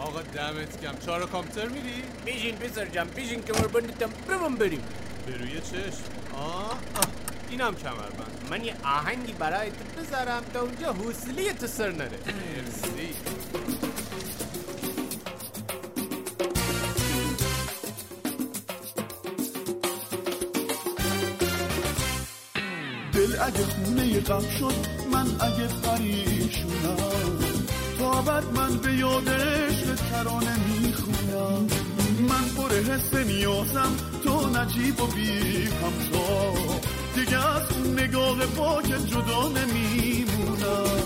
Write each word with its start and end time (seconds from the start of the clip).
آقا 0.00 0.22
دمت 0.22 0.80
گم 0.82 0.98
چهار 1.06 1.26
کامپیوتر 1.26 1.68
میری؟ 1.68 2.02
بیشین 2.24 2.56
پسر 2.56 2.86
جم 2.86 3.08
بیشین 3.14 3.42
کمربندتم 3.42 4.10
برم 4.28 4.56
بریم 4.56 4.82
به 5.26 5.36
روی 5.36 5.60
چشم. 5.60 6.04
آه, 6.34 6.70
آه. 6.70 6.78
اینم 7.50 7.74
کمربند. 7.74 8.46
من 8.50 8.64
یه 8.64 8.74
آهنگی 8.84 9.32
برای 9.32 9.70
تو 9.70 10.02
بذارم 10.02 10.42
تا 10.54 10.60
اونجا 10.60 10.92
حوصله 10.92 11.52
تو 11.52 11.66
سر 11.66 11.90
نره. 11.90 12.08
مرسی. 12.08 13.14
دل 23.12 23.36
اگه 23.42 23.64
خونه 23.64 24.20
غم 24.20 24.44
شد 24.58 24.74
من 25.12 25.26
اگه 25.40 25.68
پریشونم. 25.82 27.49
تا 28.10 28.22
بعد 28.22 28.44
من 28.56 28.76
به 28.76 28.94
یاد 28.94 29.28
عشق 29.28 29.94
ترانه 29.94 30.56
می‌خونم. 30.82 31.66
من 32.28 32.44
پر 32.56 32.74
حس 32.74 33.14
نیازم 33.14 33.92
تو 34.24 34.46
نجیب 34.46 35.00
و 35.00 35.06
بی 35.06 35.62
همتا. 35.62 36.52
دیگه 37.14 37.56
از 37.56 37.62
اون 37.72 38.00
نگاه 38.00 38.46
پاک 38.46 38.84
جدا 38.84 39.48
نمیمونم. 39.48 41.00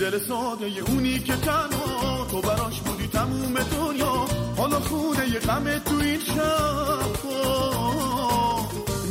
دل 0.00 0.18
ساده 0.28 0.66
اونی 0.88 1.18
که 1.18 1.36
تنها 1.36 2.26
تو 2.30 2.40
براش 2.40 2.80
بودی 2.80 3.06
تموم 3.06 3.54
دنیا. 3.54 4.26
حالا 4.56 4.80
خونه 4.80 5.28
یه 5.28 5.38
غم 5.38 5.78
تو 5.78 5.96
این 5.96 6.20
شب. 6.20 7.20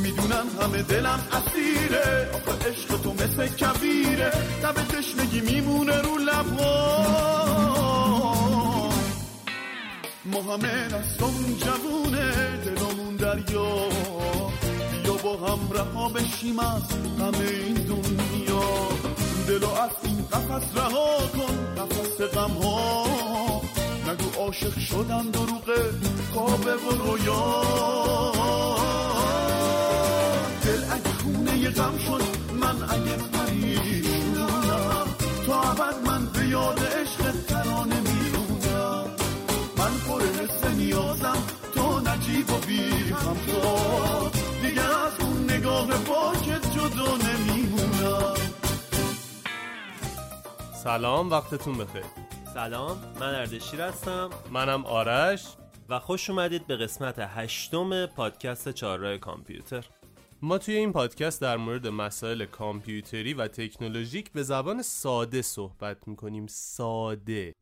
می‌دونم 0.10 0.48
همه 0.62 0.82
دلم 0.82 1.20
اسیره. 1.32 2.30
آخه 2.34 2.70
عشق 2.70 3.02
تو 3.02 3.14
مثل 3.14 3.48
کبیره. 3.48 4.32
لب 4.64 4.76
تشنگی 4.76 5.42
میمونه 5.42 6.02
رو 6.02 6.18
لبا 6.18 6.70
ما 10.26 10.42
همه 10.42 10.88
دستمون 10.88 11.58
جوونه 11.58 12.32
دلمون 12.66 13.16
دریا. 13.16 13.76
بیا 15.04 15.14
با 15.14 15.38
هم 15.48 15.60
رها 15.72 16.10
بشیم 16.10 16.60
از 16.60 16.84
همه 17.20 17.50
این 17.50 17.74
دنیا. 17.74 18.70
دلو 19.48 19.70
از 19.70 19.92
این 20.04 20.26
قفص 20.32 20.78
رها 20.78 21.18
کن 21.18 21.56
قفص 21.78 22.22
غم 22.36 22.52
ها 22.52 23.06
نگو 24.08 24.42
عاشق 24.42 24.80
شدم 24.80 25.32
دروغه 25.32 25.94
خوابه 26.34 26.74
و 26.74 26.90
رویا. 26.90 28.39
غم 31.70 31.98
شد 31.98 32.22
من 32.54 32.84
اگه 32.84 33.18
پریشونم. 33.18 35.08
تا 35.46 35.62
ابد 35.62 36.08
من 36.08 36.26
به 36.26 36.48
یاد 36.48 36.80
عشق 36.80 37.32
ترانه 37.32 38.00
میمونم 38.00 39.06
من 39.78 39.92
پر 40.08 40.22
حس 40.22 40.66
نیازم 40.66 41.38
تو 41.76 42.00
نجیب 42.00 42.50
و 42.50 42.58
بی 42.68 42.90
همتا 43.10 44.32
دیگه 44.62 44.82
از 44.82 45.20
اون 45.20 45.44
نگاه 45.44 45.88
پاکت 45.88 46.72
جدا 46.72 47.18
نمیمونم. 47.18 48.34
سلام 50.84 51.30
وقتتون 51.30 51.78
بخیر. 51.78 52.04
سلام 52.54 52.98
من 53.20 53.36
اردشیر 53.36 53.82
هستم. 53.82 54.30
منم 54.52 54.86
آرش. 54.86 55.46
و 55.90 56.00
خوش 56.00 56.30
اومدید 56.30 56.68
به 56.68 56.78
قسمت 56.78 57.16
هشتم 57.20 58.06
پادکست 58.06 58.70
چهارراه 58.70 59.18
کامپیوتر. 59.18 59.86
ما 60.42 60.58
توی 60.58 60.76
این 60.76 60.92
پادکست 60.92 61.42
در 61.42 61.58
مورد 61.58 61.88
مسائل 61.88 62.46
کامپیوتری 62.46 63.34
و 63.34 63.48
تکنولوژیک 63.48 64.32
به 64.32 64.44
زبان 64.44 64.82
ساده 64.82 65.42
صحبت 65.42 66.08
می‌کنیم. 66.08 66.48
ساده. 66.48 67.56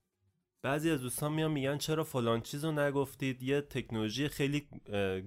بعضی 0.61 0.89
از 0.91 1.01
دوستان 1.01 1.33
میان 1.33 1.51
میگن 1.51 1.77
چرا 1.77 2.03
فلان 2.03 2.41
چیز 2.41 2.65
رو 2.65 2.71
نگفتید؟ 2.71 3.43
یه 3.43 3.61
تکنولوژی 3.61 4.27
خیلی 4.27 4.67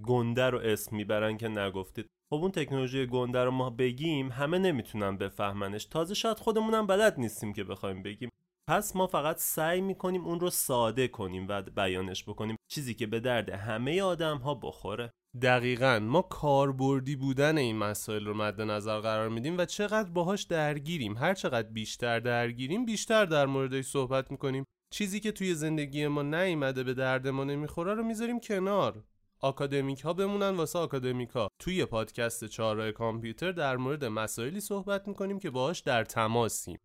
گنده 0.02 0.50
رو 0.50 0.58
اسم 0.58 0.96
می‌برن 0.96 1.36
که 1.36 1.48
نگفتید. 1.48 2.06
خب 2.30 2.36
اون 2.36 2.50
تکنولوژی 2.50 3.06
گنده 3.06 3.44
رو 3.44 3.50
ما 3.50 3.70
بگیم 3.70 4.32
همه 4.32 4.58
نمی‌تونن 4.58 5.16
بفهمنش. 5.16 5.84
تازه 5.84 6.14
شاید 6.14 6.38
خودمونم 6.38 6.86
بلد 6.86 7.14
نیستیم 7.18 7.52
که 7.52 7.64
بخوایم 7.64 8.02
بگیم. 8.02 8.30
پس 8.70 8.96
ما 8.96 9.06
فقط 9.06 9.38
سعی 9.38 9.80
می‌کنیم 9.80 10.24
اون 10.24 10.40
رو 10.40 10.50
ساده 10.50 11.08
کنیم 11.08 11.46
و 11.48 11.62
بیانش 11.62 12.24
بکنیم. 12.24 12.56
چیزی 12.68 12.94
که 12.94 13.06
به 13.06 13.20
درد 13.20 13.50
همه 13.50 14.02
آدم 14.02 14.38
ها 14.38 14.54
بخوره. 14.54 15.10
دقیقا 15.42 15.98
ما 16.02 16.22
کاربردی 16.22 17.16
بودن 17.16 17.58
این 17.58 17.76
مسائل 17.76 18.24
رو 18.24 18.34
مد 18.34 18.60
نظر 18.60 19.00
قرار 19.00 19.28
میدیم 19.28 19.58
و 19.58 19.64
چقدر 19.64 20.10
باهاش 20.10 20.42
درگیریم. 20.42 21.16
هر 21.16 21.34
چقدر 21.34 21.68
بیشتر 21.68 22.20
درگیریم 22.20 22.84
بیشتر 22.84 23.24
در 23.24 23.46
موردش 23.46 23.84
صحبت 23.84 24.30
می‌کنیم. 24.30 24.64
چیزی 24.92 25.20
که 25.20 25.32
توی 25.32 25.54
زندگی 25.54 26.06
ما 26.06 26.22
نیومده 26.22 26.82
به 26.82 26.94
درد 26.94 27.28
ما 27.28 27.44
نمی‌خوره 27.44 27.94
رو 27.94 28.02
می‌ذاریم 28.02 28.40
کنار. 28.40 29.04
آکادمیک 29.40 30.00
ها 30.00 30.12
بمونن 30.12 30.50
واسه 30.50 30.78
آکادمیک 30.78 31.30
ها 31.30 31.48
توی 31.58 31.84
پادکست 31.84 32.44
چهارراه 32.44 32.92
کامپیوتر 32.92 33.52
در 33.52 33.76
مورد 33.76 34.04
مسائلی 34.04 34.60
صحبت 34.60 35.08
می‌کنیم 35.08 35.38
که 35.38 35.50
باهاش 35.50 35.80
در 35.80 36.04
تماسیم. 36.04 36.78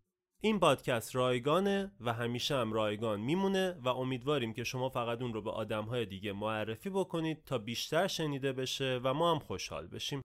این 0.45 0.59
پادکست 0.59 1.15
رایگانه 1.15 1.91
و 2.01 2.13
همیشه 2.13 2.55
هم 2.55 2.73
رایگان 2.73 3.19
میمونه 3.19 3.71
و 3.83 3.89
امیدواریم 3.89 4.53
که 4.53 4.63
شما 4.63 4.89
فقط 4.89 5.21
اون 5.21 5.33
رو 5.33 5.41
به 5.41 5.51
آدمهای 5.51 6.05
دیگه 6.05 6.33
معرفی 6.33 6.89
بکنید 6.89 7.43
تا 7.45 7.57
بیشتر 7.57 8.07
شنیده 8.07 8.53
بشه 8.53 8.99
و 9.03 9.13
ما 9.13 9.31
هم 9.31 9.39
خوشحال 9.39 9.87
بشیم. 9.87 10.21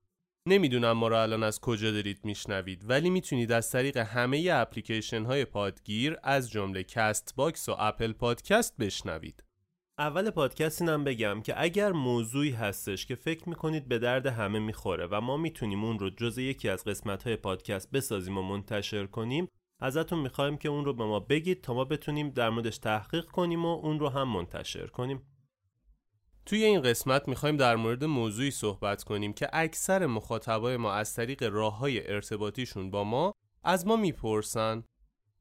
نمی‌دونم 0.49 0.93
ما 0.93 1.09
رو 1.09 1.17
الان 1.17 1.43
از 1.43 1.61
کجا 1.61 1.91
دارید 1.91 2.25
میشنوید 2.25 2.91
ولی 2.91 3.11
می‌تونید 3.11 3.53
از 3.53 3.71
طریق 3.71 3.97
همه 3.97 4.49
اپلیکیشن 4.53 5.25
های 5.25 5.45
پادگیر 5.45 6.17
از 6.23 6.51
جمله 6.51 6.83
Castbox 6.83 7.69
و 7.69 7.77
Apple 7.79 8.13
Podcast 8.13 8.77
بشنوید. 8.77 9.45
اول 9.99 10.31
پادکست 10.31 10.83
اینم 10.83 11.05
بگم 11.05 11.43
که 11.43 11.63
اگر 11.63 11.93
موضوعی 11.93 12.51
هستش 12.51 13.07
که 13.07 13.15
فکر 13.15 13.49
می‌کنید 13.49 13.89
به 13.89 13.99
درد 13.99 14.27
همه 14.27 14.59
می‌خوره 14.59 15.07
و 15.07 15.21
ما 15.21 15.37
می‌تونیم 15.37 15.85
اون 15.85 15.99
رو 15.99 16.11
جز 16.11 16.39
یکی 16.39 16.69
از 16.69 16.85
قسمت 16.85 17.23
های 17.23 17.37
پادکست 17.37 17.91
بسازیم 17.91 18.39
و 18.39 18.43
منتشر 18.43 19.07
کنیم 19.07 19.49
ازتون 19.81 20.19
می‌خوایم 20.19 20.57
که 20.57 20.69
اون 20.69 20.85
رو 20.85 20.93
به 20.93 21.05
ما 21.05 21.21
بگید 21.21 21.61
تا 21.61 21.75
ما 21.75 21.85
بتونیم 21.85 22.31
در 22.31 22.51
موردش 22.51 22.79
تحقیق 22.79 23.25
کنیم 23.25 23.65
و 23.65 23.69
اون 23.69 24.01
رو 24.01 24.09
هم 24.09 24.29
منتشر 24.29 24.87
کنیم 24.87 25.23
توی 26.47 26.65
این 26.65 26.83
قسمت 26.83 27.29
می‌خوایم 27.29 27.57
در 27.57 27.77
مورد 27.77 28.05
موضوعی 28.05 28.51
صحبت 28.51 29.05
کنیم 29.05 29.33
که 29.33 29.49
اکثر 29.53 30.07
مخاطبای 30.07 30.77
ما 30.77 30.93
از 30.93 31.15
طریق 31.15 31.43
راه 31.43 31.79
های 31.79 32.13
ارتباطیشون 32.13 32.91
با 32.91 33.05
ما 33.05 33.35
از 33.65 33.87
ما 33.87 33.97
می‌پرسن 33.97 34.85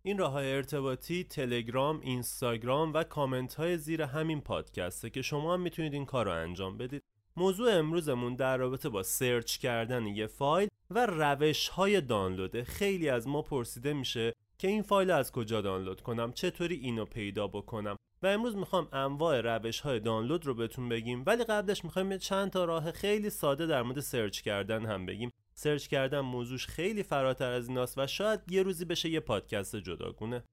این 0.03 0.17
راه 0.17 0.31
های 0.31 0.53
ارتباطی 0.53 1.23
تلگرام، 1.23 1.99
اینستاگرام 1.99 2.93
و 2.93 3.03
کامنت 3.03 3.55
های 3.55 3.77
زیر 3.77 4.01
همین 4.01 4.41
پادکسته 4.41 5.09
که 5.09 5.21
شما 5.21 5.53
هم 5.53 5.61
می‌تونید 5.61 5.93
این 5.93 6.05
کار 6.05 6.25
رو 6.25 6.31
انجام 6.31 6.77
بدید. 6.77 7.03
موضوع 7.39 7.77
امروزمون 7.77 8.35
در 8.35 8.57
رابطه 8.57 8.89
با 8.89 9.03
سرچ 9.03 9.57
کردن 9.57 10.07
یه 10.07 10.27
فایل 10.27 10.67
و 10.89 11.05
روش 11.05 11.67
های 11.67 12.01
دانلوده 12.01 12.63
خیلی 12.63 13.09
از 13.09 13.27
ما 13.27 13.41
پرسیده 13.41 13.93
میشه 13.93 14.33
که 14.57 14.67
این 14.67 14.81
فایل 14.81 15.11
از 15.11 15.31
کجا 15.31 15.61
دانلود 15.61 16.01
کنم؟ 16.01 16.31
چطوری 16.31 16.75
اینو 16.75 17.05
پیدا 17.05 17.47
بکنم؟ 17.47 17.95
و 18.23 18.27
امروز 18.27 18.55
می‌خوام 18.55 18.87
انواع 18.91 19.41
روش 19.41 19.79
های 19.79 19.99
دانلود 19.99 20.45
رو 20.45 20.53
بهتون 20.53 20.89
بگیم 20.89 21.23
ولی 21.25 21.43
قبلش 21.43 21.85
می‌خوایم 21.85 22.17
چند 22.17 22.51
تا 22.51 22.65
راه 22.65 22.91
خیلی 22.91 23.29
ساده 23.29 23.65
در 23.65 23.83
مورد 23.83 23.99
search 23.99 24.41
کردن 24.41 24.85
هم 24.85 25.05
بگیم. 25.05 25.31
search 25.53 25.87
کردن 25.87 26.19
موضوعش 26.19 26.67
خیلی 26.67 27.03
فراتر 27.03 27.51
از 27.51 27.67
ایناست 27.67 27.97
و 27.97 28.07
شاید 28.07 28.39
یه 28.49 28.63
روزی 28.63 28.85
بشه 28.85 29.09
یه 29.09 29.19
پادکست 29.19 29.75
جداگونه. 29.75 30.43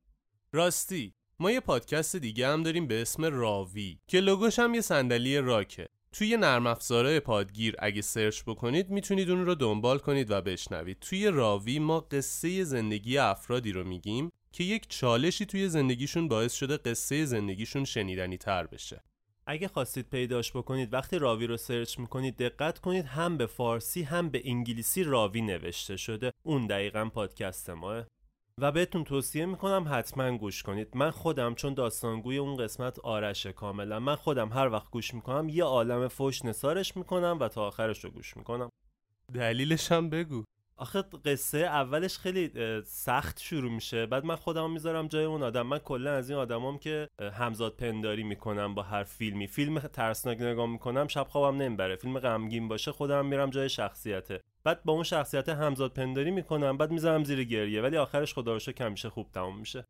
راستی 0.53 1.13
ما 1.39 1.51
یه 1.51 1.61
پادکست 1.61 2.17
دیگه 2.17 2.49
هم 2.49 2.63
داریم 2.63 2.87
به 2.87 3.03
اسم 3.03 3.25
راوی 3.25 3.99
که 4.07 4.21
لوگوش 4.21 4.59
هم 4.59 4.75
یه 4.75 4.81
صندلی 4.81 5.39
راکه. 5.39 5.89
توی 6.19 6.37
نرم 6.37 6.67
افزاره 6.67 7.21
پادگیر 7.21 7.75
اگه 7.79 8.03
search 8.03 8.43
بکنید 8.47 8.91
می‌تونید 8.91 9.31
اون 9.31 9.47
رو 9.47 9.55
دنبال 9.55 9.99
کنید 9.99 10.31
و 10.31 10.41
بشنوید. 10.41 10.99
توی 11.01 11.31
راوی 11.31 11.79
ما 11.79 12.01
قصه 12.01 12.65
زندگی 12.65 13.19
افرادی 13.19 13.73
رو 13.73 13.85
میگیم 13.85 14.33
که 14.53 14.65
یک 14.65 14.89
چالشی 14.89 15.47
توی 15.47 15.69
زندگیشون 15.69 16.29
باعث 16.29 16.55
شده 16.55 16.77
قصه 16.77 17.25
زندگیشون 17.25 17.85
شنیدنی 17.85 18.39
تر 18.39 18.67
بشه. 18.67 19.03
اگه 19.47 19.69
خواستید 19.69 20.11
پیداش 20.11 20.53
بکنید 20.53 20.93
وقتی 20.93 21.19
راوی 21.19 21.47
رو 21.47 21.57
سرچ 21.57 21.99
می‌کنید 21.99 22.37
دقت 22.37 22.79
کنید 22.79 23.05
هم 23.05 23.37
به 23.37 23.47
فارسی 23.47 24.03
هم 24.03 24.31
به 24.31 24.43
انگلیسی 24.45 25.03
راوی 25.03 25.41
نوشته 25.41 25.97
شده. 25.97 26.33
اون 26.43 26.67
دقیقا 26.67 27.05
پادکست 27.15 27.71
ماه. 27.71 28.07
و 28.61 28.73
بهتون 28.73 29.05
توصیه 29.05 29.47
می‌کنم 29.47 29.87
حتما 29.91 30.39
گوش 30.39 30.63
کنید. 30.63 30.97
من 30.97 31.11
خودم 31.11 31.55
چون 31.55 31.75
داستانگوی 31.75 32.39
اون 32.39 32.57
قسمت 32.57 32.99
آرشه 32.99 33.53
کاملا 33.53 34.01
من 34.01 34.15
خودم 34.15 34.49
هر 34.49 34.69
وقت 34.69 34.91
گوش 34.91 35.15
می‌کنم 35.15 35.49
یه 35.49 35.65
عالم 35.65 36.09
فوش 36.09 36.45
نسارش 36.45 36.97
می‌کنم 36.97 37.39
و 37.41 37.49
تا 37.49 37.67
آخرش 37.67 38.05
رو 38.05 38.11
گوش 38.11 38.37
می‌کنم. 38.37 38.71
دلیلش 39.35 39.93
هم 39.93 40.11
بگو. 40.11 40.45
آخه 40.79 41.03
قصه 41.03 41.59
اولش 41.59 42.19
خیلی 42.19 42.53
سخت 42.85 43.41
شروع 43.41 43.73
میشه. 43.73 44.07
بعد 44.07 44.25
من 44.25 44.37
خودم 44.37 44.71
می‌ذارم 44.71 45.09
جای 45.09 45.25
اون 45.25 45.43
آدم. 45.43 45.67
من 45.67 45.79
کلا 45.79 46.13
از 46.13 46.31
این 46.31 46.39
آدمام 46.39 46.79
که 46.79 47.09
همزاد 47.33 47.77
پنداری 47.77 48.23
می‌کنم 48.23 48.75
با 48.75 48.83
هر 48.83 49.05
فیلمی. 49.05 49.47
فیلم 49.47 49.79
ترسناک 49.79 50.41
نگاه 50.41 50.67
می‌کنم 50.67 51.07
شب 51.09 51.27
خوابم 51.29 51.63
نمی‌بره. 51.63 51.97
فیلم 51.97 52.19
غمگین 52.19 52.69
باشه 52.69 52.93
خودم 52.93 53.27
میرم 53.27 53.51
جای 53.51 53.69
شخصیته. 53.69 54.41
بعد 54.65 54.85
با 54.85 54.93
اون 54.93 55.03
شخصیت 55.03 55.49
همزاد 55.49 55.93
پنداری 55.93 56.31
می‌کنم 56.31 56.77
بعد 56.77 56.91
می‌ذارم 56.91 57.25
زیر 57.25 57.45
گریه. 57.45 57.83
ولی 57.83 57.97
آخرش 57.97 58.35
خدا 58.35 58.53
رو 58.53 58.59
کمیشه 58.59 59.11
خوب 59.11 59.31
تموم 59.33 59.59
میشه. 59.59 59.85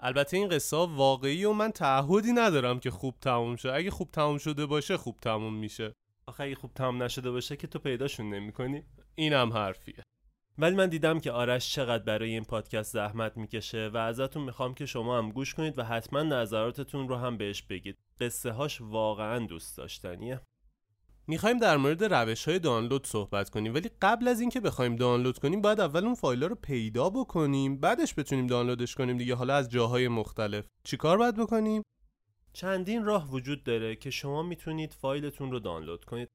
البته 0.00 0.36
این 0.36 0.48
قصه 0.48 0.76
واقعی 0.76 1.44
و 1.44 1.52
من 1.52 1.70
تعهدی 1.70 2.32
ندارم 2.32 2.80
که 2.80 2.90
خوب 2.90 3.14
تموم 3.20 3.56
شه. 3.56 3.72
اگه 3.72 3.90
خوب 3.90 4.10
تموم 4.10 4.38
شده 4.38 4.66
باشه 4.66 4.96
خوب 4.96 5.16
تموم 5.22 5.54
میشه. 5.54 5.92
آخه 6.26 6.44
اگه 6.44 6.54
خوب 6.54 6.70
تموم 6.74 7.02
نشده 7.02 7.30
باشه 7.30 7.56
که 7.56 7.66
تو 7.66 7.78
پیداشون 7.78 8.34
نمی‌کنی. 8.34 8.82
اینم 9.20 9.52
حرفیه. 9.52 10.02
ولی 10.58 10.76
من 10.76 10.88
دیدم 10.88 11.20
که 11.20 11.32
آرش 11.32 11.72
چقدر 11.72 12.04
برای 12.04 12.30
این 12.30 12.44
پادکست 12.44 12.92
زحمت 12.92 13.36
می‌کشه 13.36 13.90
و 13.94 13.96
ازتون 13.96 14.42
می‌خوام 14.42 14.74
که 14.74 14.86
شما 14.86 15.18
هم 15.18 15.30
گوش 15.30 15.54
کنید 15.54 15.78
و 15.78 15.82
حتما 15.84 16.22
نظراتتون 16.22 17.08
رو 17.08 17.16
هم 17.16 17.36
بهش 17.36 17.62
بگید. 17.62 17.98
قصه 18.20 18.50
هاش 18.50 18.80
واقعا 18.80 19.46
دوست 19.46 19.76
داشتنیه. 19.76 20.40
می‌خوایم 21.26 21.58
در 21.58 21.76
مورد 21.76 22.04
روش 22.04 22.48
های 22.48 22.58
دانلود 22.58 23.06
صحبت 23.06 23.50
کنیم 23.50 23.74
ولی 23.74 23.90
قبل 24.02 24.28
از 24.28 24.40
اینکه 24.40 24.60
بخوایم 24.60 24.96
دانلود 24.96 25.38
کنیم 25.38 25.60
باید 25.60 25.80
اول 25.80 26.04
اون 26.04 26.14
فایل 26.14 26.44
رو 26.44 26.54
پیدا 26.54 27.10
بکنیم 27.10 27.80
بعدش 27.80 28.14
بتونیم 28.14 28.46
دانلودش 28.46 28.94
کنیم 28.94 29.16
دیگه 29.16 29.34
حالا 29.34 29.54
از 29.54 29.70
جاهای 29.70 30.08
مختلف. 30.08 30.66
چیکار 30.84 31.18
باید 31.18 31.36
بکنیم؟ 31.36 31.82
چندین 32.52 33.04
راه 33.04 33.30
وجود 33.30 33.64
داره 33.64 33.96
که 33.96 34.10
شما 34.10 34.42
می‌تونید 34.42 34.92
فایلتون 34.92 35.50
رو 35.50 35.58
دانلود 35.58 36.04
کنید. 36.04 36.28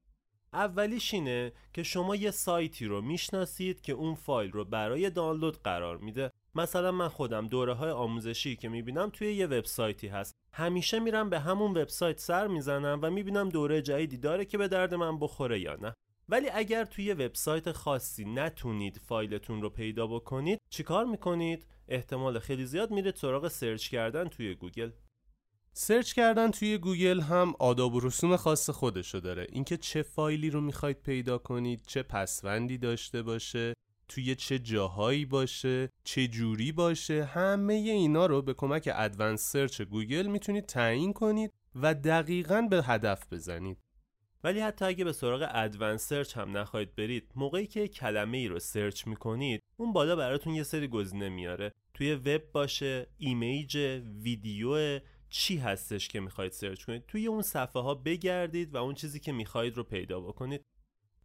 اولیش 0.56 1.14
اینه 1.14 1.52
که 1.74 1.84
شما 1.84 2.16
یه 2.16 2.32
سایتی 2.32 2.86
رو 2.86 3.02
می‌شناسید 3.02 3.82
که 3.82 3.94
اون 3.94 4.16
فایل 4.16 4.52
رو 4.52 4.66
برای 4.66 5.10
دانلود 5.10 5.58
قرار 5.64 5.98
میده. 5.98 6.32
مثلا 6.56 6.92
من 6.92 7.08
خودم 7.08 7.48
دوره 7.48 7.74
های 7.74 7.92
آموزشی 7.92 8.56
که 8.56 8.70
می‌بینم 8.70 9.10
توی 9.10 9.34
یه 9.34 9.46
وبسایتی 9.46 10.08
هست. 10.08 10.36
همیشه 10.54 11.00
میرم 11.00 11.30
به 11.30 11.40
همون 11.40 11.72
وبسایت 11.72 12.20
سر 12.20 12.48
می‌زنم 12.48 13.00
و 13.02 13.12
می‌بینم 13.12 13.50
دوره 13.50 13.82
جدیدی 13.82 14.18
داره 14.18 14.46
که 14.46 14.58
به 14.58 14.68
درد 14.68 14.94
من 14.94 15.20
بخوره 15.20 15.60
یا 15.60 15.76
نه. 15.76 15.94
ولی 16.30 16.50
اگر 16.50 16.86
توی 16.86 17.14
وبسایت 17.14 17.72
خاصی 17.72 18.26
نتونید 18.26 19.02
فایلتون 19.08 19.62
رو 19.62 19.70
پیدا 19.70 20.08
بکنید 20.08 20.60
چیکار 20.70 21.06
می‌کنید؟ 21.06 21.66
احتمال 21.88 22.40
خیلی 22.40 22.66
زیاد 22.66 22.92
میرید 22.92 23.14
سراغ 23.16 23.48
search 23.48 23.90
کردن 23.90 24.28
توی 24.28 24.56
گوگل. 24.56 24.92
search 25.78 26.14
کردن 26.14 26.52
توی 26.52 26.78
گوگل 26.78 27.20
هم 27.20 27.54
آداب 27.60 27.94
و 27.94 28.00
رسوم 28.00 28.36
خاص 28.36 28.70
خودشو 28.70 29.20
داره. 29.20 29.48
اینکه 29.52 29.78
چه 29.78 30.02
فایلی 30.02 30.50
رو 30.50 30.62
می‌خواید 30.62 31.02
پیدا 31.02 31.38
کنید 31.38 31.82
چه 31.88 32.04
پسوندی 32.04 32.78
داشته 32.78 33.22
باشه 33.22 33.74
توی 34.08 34.36
چه 34.36 34.60
جاهایی 34.60 35.26
باشه 35.26 35.90
چه 36.04 36.28
جوری 36.28 36.72
باشه 36.72 37.24
همه 37.24 37.74
اینا 37.74 38.26
رو 38.26 38.42
به 38.42 38.54
کمک 38.54 38.90
advanced 38.94 39.52
search 39.52 39.82
گوگل 39.82 40.28
می‌تونید 40.28 40.66
تعیین 40.66 41.14
کنید 41.14 41.52
و 41.76 41.94
دقیقا 41.94 42.62
به 42.62 42.84
هدف 42.84 43.34
بزنید. 43.34 43.78
ولی 44.44 44.60
حتی 44.60 44.86
اگه 44.86 45.04
به 45.04 45.14
سراغ 45.14 45.48
advanced 45.52 46.08
search 46.08 46.38
هم 46.38 46.58
نخواهید 46.58 46.96
برید 46.96 47.32
موقعی 47.36 47.68
که 47.68 47.88
کلمه 47.88 48.38
ای 48.38 48.48
رو 48.48 48.60
search 48.60 49.08
می‌کنید 49.08 49.62
اون 49.78 49.94
بالا 49.94 50.16
براتون 50.16 50.54
یه 50.54 50.64
سری 50.64 50.88
گزینه 50.88 51.30
میاره. 51.30 51.72
توی 51.94 52.14
وب 52.14 52.42
باشه 52.52 53.08
image 53.18 53.78
ویدیو 54.24 55.00
چی 55.38 55.58
هستش 55.58 56.08
که 56.08 56.20
می‌خواید 56.20 56.52
search 56.52 56.84
کنید؟ 56.86 57.06
توی 57.08 57.28
اون 57.28 57.42
صفحه 57.42 57.82
ها 57.82 57.96
بگردید 57.96 58.74
و 58.74 58.78
اون 58.78 58.94
چیزی 58.94 59.20
که 59.20 59.32
می‌خواید 59.32 59.78
رو 59.78 59.84
پیدا 59.84 60.20
بکنید. 60.20 60.66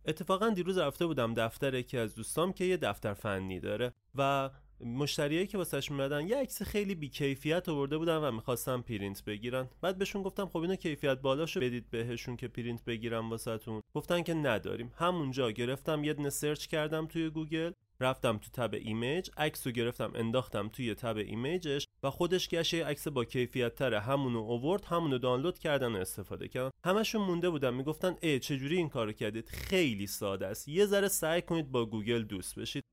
اتفاقا 0.05 0.49
دیروز 0.49 0.79
رفته 0.79 1.07
بودم 1.07 1.35
دفتر 1.35 1.75
یکی 1.75 1.99
از 1.99 2.15
دوستام 2.15 2.53
که 2.53 2.65
یه 2.65 2.77
دفتر 2.77 3.15
فنی 3.15 3.61
داره 3.61 3.95
و 4.15 4.51
مشتریایی 4.81 5.47
که 5.47 5.59
واسش 5.59 5.90
میومدن 5.90 6.26
یه 6.29 6.37
عکس 6.37 6.62
خیلی 6.62 6.95
بیکیفیت 6.95 7.69
آورده 7.69 7.99
بودن 7.99 8.17
و 8.17 8.31
می‌خواستم 8.31 8.83
پرینت 8.83 9.25
بگیرن. 9.25 9.69
بعد 9.81 9.99
بهشون 9.99 10.23
گفتم 10.23 10.47
خب 10.47 10.59
اینو 10.59 10.76
کیفیت 10.76 11.19
بالاشو 11.19 11.61
بدید 11.61 11.90
بهشون 11.90 12.37
که 12.37 12.49
پرینت 12.49 12.85
بگیرم 12.85 13.31
واسهتون. 13.31 13.83
گفتن 13.95 14.23
که 14.23 14.35
نداریم. 14.35 14.93
همونجا 14.97 15.50
گرفتم 15.50 16.05
یه 16.05 16.14
دونه 16.14 16.31
search 16.31 16.67
کردم 16.67 17.07
توی 17.07 17.31
گوگل. 17.31 17.73
رفتم 18.00 18.38
تو 18.38 18.50
tab 18.52 18.75
image 18.75 19.31
عکس 19.37 19.66
رو 19.66 19.73
گرفتم 19.73 20.12
انداختم 20.14 20.69
توی 20.69 20.95
tab 20.95 21.17
image 21.17 21.67
ش 21.67 21.87
و 22.02 22.11
خودش 22.11 22.49
گشت 22.49 22.85
عکس 22.85 23.09
با 23.09 23.25
کیفیت 23.25 23.75
تره 23.75 24.00
همونو 24.00 24.38
اوورد 24.38 24.85
همونو 24.85 25.19
دانلود 25.19 25.59
کردن 25.59 25.97
و 25.97 25.99
استفاده 25.99 26.49
کردن 26.49 26.71
همشون 26.85 27.23
مونده 27.23 27.50
بودن 27.50 27.75
می‌گفتن 27.75 28.16
ای 28.23 28.38
چجوری 28.38 28.76
این 28.76 28.88
کارو 28.88 29.12
کردید؟ 29.12 29.49
خیلی 29.49 30.07
ساده 30.07 30.47
است. 30.47 30.69
یه 30.69 30.87
ذره 30.87 31.09
سعی 31.09 31.42
کنید 31.42 31.71
با 31.71 31.87
گوگل 31.87 32.23
دوست 32.23 32.59
بشید. 32.59 32.85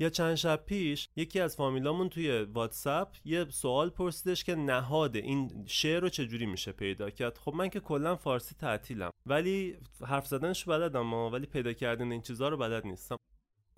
یا 0.00 0.10
چند 0.10 0.34
شب 0.34 0.64
پیش 0.66 1.08
یکی 1.16 1.40
از 1.40 1.56
فامیلامون 1.56 2.08
توی 2.08 2.42
واتساپ 2.42 3.16
یه 3.24 3.46
سوال 3.50 3.90
پرسیدش 3.90 4.44
که 4.44 4.54
نهاد 4.54 5.16
این 5.16 5.64
شعر 5.66 6.00
رو 6.00 6.08
چجوری 6.08 6.46
میشه 6.46 6.72
پیدا 6.72 7.10
کرد. 7.10 7.38
خب 7.38 7.54
من 7.54 7.68
که 7.68 7.80
کلا 7.80 8.16
فارسی 8.16 8.54
تعطیلم 8.54 9.10
ولی 9.26 9.76
حرف 10.06 10.26
زدنش 10.26 10.64
بلدم 10.64 11.12
ولی 11.12 11.46
پیدا 11.46 11.72
کردن 11.72 12.12
این 12.12 12.22
چیزها 12.22 12.48
رو 12.48 12.56
بلد 12.56 12.86
نیستم. 12.86 13.16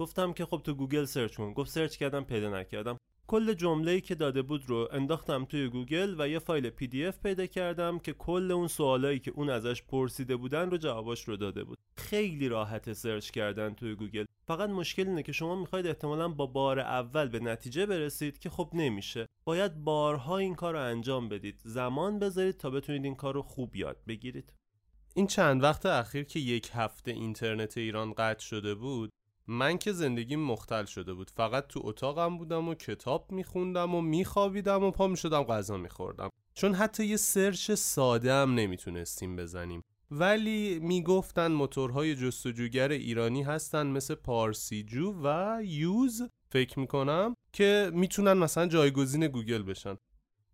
گفتم 0.00 0.33
که 0.33 0.45
خب 0.47 0.61
تو 0.64 0.75
گوگل 0.75 1.04
search 1.04 1.37
کن. 1.37 1.52
گفت 1.52 1.71
search 1.70 1.97
کردم 1.97 2.25
پیدا 2.25 2.61
نکردم. 2.61 2.97
کل 3.26 3.52
جمله‌ای 3.52 4.00
که 4.00 4.14
داده 4.14 4.42
بود 4.42 4.62
رو 4.69 4.88
انداختم 4.92 5.45
توی 5.45 5.69
گوگل 5.69 6.14
و 6.19 6.28
یه 6.28 6.38
فایل 6.38 6.71
PDF 6.70 7.18
پیدا 7.19 7.47
کردم 7.47 7.99
که 7.99 8.12
کل 8.12 8.52
اون 8.52 8.69
سوالایی 8.69 9.19
که 9.19 9.30
اون 9.30 9.50
ازش 9.50 9.83
پرسیده 9.83 10.37
بودن 10.37 10.71
رو 10.71 10.76
جواباش 10.76 11.28
رو 11.28 11.37
داده 11.37 11.64
بود. 11.64 11.78
خیلی 11.97 12.49
راحت 12.49 12.92
search 12.92 13.30
کردن 13.30 13.75
توی 13.75 13.95
گوگل. 13.95 14.25
فقط 14.47 14.71
مشکل 14.71 15.09
اینه 15.09 15.23
که 15.23 15.33
شما 15.33 15.61
می‌خواید 15.61 15.87
احتمالا 15.87 16.28
با 16.28 16.47
بار 16.47 16.80
اول 16.80 17.28
به 17.28 17.40
نتیجه 17.40 17.87
برسید 17.87 18.38
که 18.38 18.50
خب 18.50 18.71
نمیشه. 18.73 19.26
باید 19.45 19.85
بارها 19.85 20.38
این 20.38 20.54
کار 20.54 20.75
رو 20.75 20.80
انجام 20.80 21.28
بدید. 21.28 21.61
زمان 21.64 22.19
بذارید 22.19 22.57
تا 22.57 22.71
بتونید 22.71 23.04
این 23.04 23.14
کار 23.14 23.35
رو 23.35 23.42
خوب 23.42 23.76
یاد 23.76 23.97
بگیرید. 24.09 24.52
این 25.14 25.26
چند 25.26 25.62
وقت 25.62 25.87
اخیر 25.87 26.25
که 26.25 26.40
یک 26.40 26.71
هفته 26.75 27.11
اینترنت 27.11 27.78
ایران 27.78 28.12
قطع 28.12 28.45
شده 28.45 28.75
بود 28.75 29.11
من 29.52 29.78
که 29.78 29.92
زندگیم 29.92 30.40
مختل 30.40 30.85
شده 30.85 31.14
بود. 31.14 31.30
فقط 31.30 31.66
تو 31.66 31.80
اتاقم 31.85 32.38
بودم 32.38 32.69
و 32.69 32.75
کتاب 32.75 33.33
میخوندم 33.33 33.95
و 33.95 34.00
میخوابیدم 34.00 34.85
و 34.85 34.90
پا 34.90 35.07
می‌شدم 35.07 35.42
غذا 35.42 35.76
میخوردم. 35.76 36.28
چون 36.54 36.75
حتی 36.75 37.04
یه 37.04 37.16
search 37.16 37.70
ساده 37.71 38.33
هم 38.33 38.54
نمی‌تونستیم 38.54 39.37
بزنیم. 39.37 39.83
ولی 40.11 40.78
می‌گفتن 40.78 41.47
موتورهای 41.52 42.14
جستجوگر 42.14 42.88
ایرانی 42.88 43.42
هستن 43.42 43.87
مثل 43.87 44.14
پارسیجو 44.14 45.14
و 45.23 45.59
یوز. 45.64 46.23
فکر 46.50 46.78
می‌کنم 46.78 47.35
که 47.52 47.90
می‌تونن 47.95 48.33
مثلا 48.33 48.66
جایگزین 48.66 49.26
گوگل 49.26 49.62
بشن. 49.62 49.97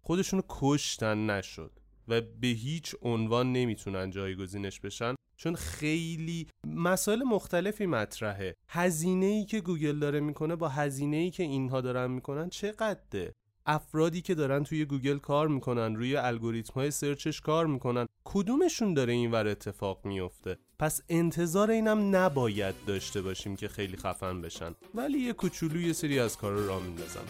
خودشونو 0.03 0.43
کشتن 0.49 1.31
نشد 1.31 1.73
و 2.09 2.21
به 2.21 2.49
هیچ 2.49 2.95
عنوان 3.03 3.53
نمی‌تونن 3.53 4.11
جایگزینش 4.11 4.81
بشن. 4.81 5.15
چون 5.37 5.55
خیلی 5.55 6.47
مسائل 6.67 7.23
مختلفی 7.23 7.87
مطرحه. 7.87 8.55
هزینه 8.69 9.27
ای 9.27 9.45
که 9.45 9.61
گوگل 9.61 9.99
داره 9.99 10.21
می‌کنه 10.21 10.57
با 10.57 10.69
هزینه 10.69 11.17
ای 11.17 11.31
که 11.31 11.43
اینها 11.43 11.81
دارن 11.81 12.11
می‌کنن 12.11 12.49
چقدره 12.49 13.33
افرادی 13.67 14.23
که 14.23 14.35
دارن 14.35 14.65
توی 14.65 14.85
گوگل 14.85 15.19
کار 15.19 15.49
می‌کنن 15.49 15.97
روی 15.97 16.17
الگوریتم 16.17 16.73
های 16.75 16.91
search 16.91 17.28
ش 17.28 17.41
کار 17.41 17.67
می‌کنن 17.67 18.07
کدومشون 18.25 18.95
داره 18.95 19.13
اینور 19.13 19.47
اتفاق 19.49 20.01
میفته 20.05 20.59
پس 20.79 21.01
انتظار 21.09 21.71
اینم 21.71 22.17
نباید 22.17 22.75
داشته 22.87 23.23
باشیم 23.23 23.57
که 23.57 23.69
خیلی 23.69 23.97
خفن 23.97 24.41
بشن. 24.41 24.75
ولی 24.95 25.19
یه 25.19 25.33
کوچولو 25.33 25.81
یه 25.81 25.93
سری 25.93 26.19
از 26.19 26.37
کارا 26.37 26.53
راه 26.53 26.81
میندازن 26.81 27.21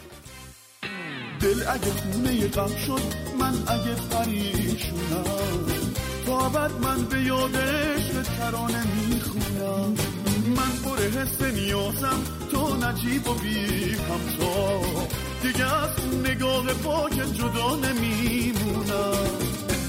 دل 1.41 1.63
اگه 1.69 1.91
خونه 1.91 2.49
غم 2.49 2.77
شد 2.77 3.01
من 3.41 3.55
اگه 3.69 3.95
پریشونم. 4.11 5.76
تا 6.27 6.49
من 6.83 7.05
به 7.05 7.23
یادش 7.23 8.11
به 8.11 8.23
ترانه 8.23 8.85
می‌خونم. 9.09 9.95
من 10.57 10.73
پر 10.85 10.99
حس 10.99 11.43
نیازم 11.43 12.21
تو 12.51 12.77
نجیب 12.77 13.29
و 13.29 13.35
بی 13.35 13.95
همتا 13.95 14.81
دیگه 15.43 15.83
از 15.83 15.91
نگاه 16.25 16.67
پاک 16.67 17.13
جدا 17.13 17.77
نمیمونم. 17.77 19.31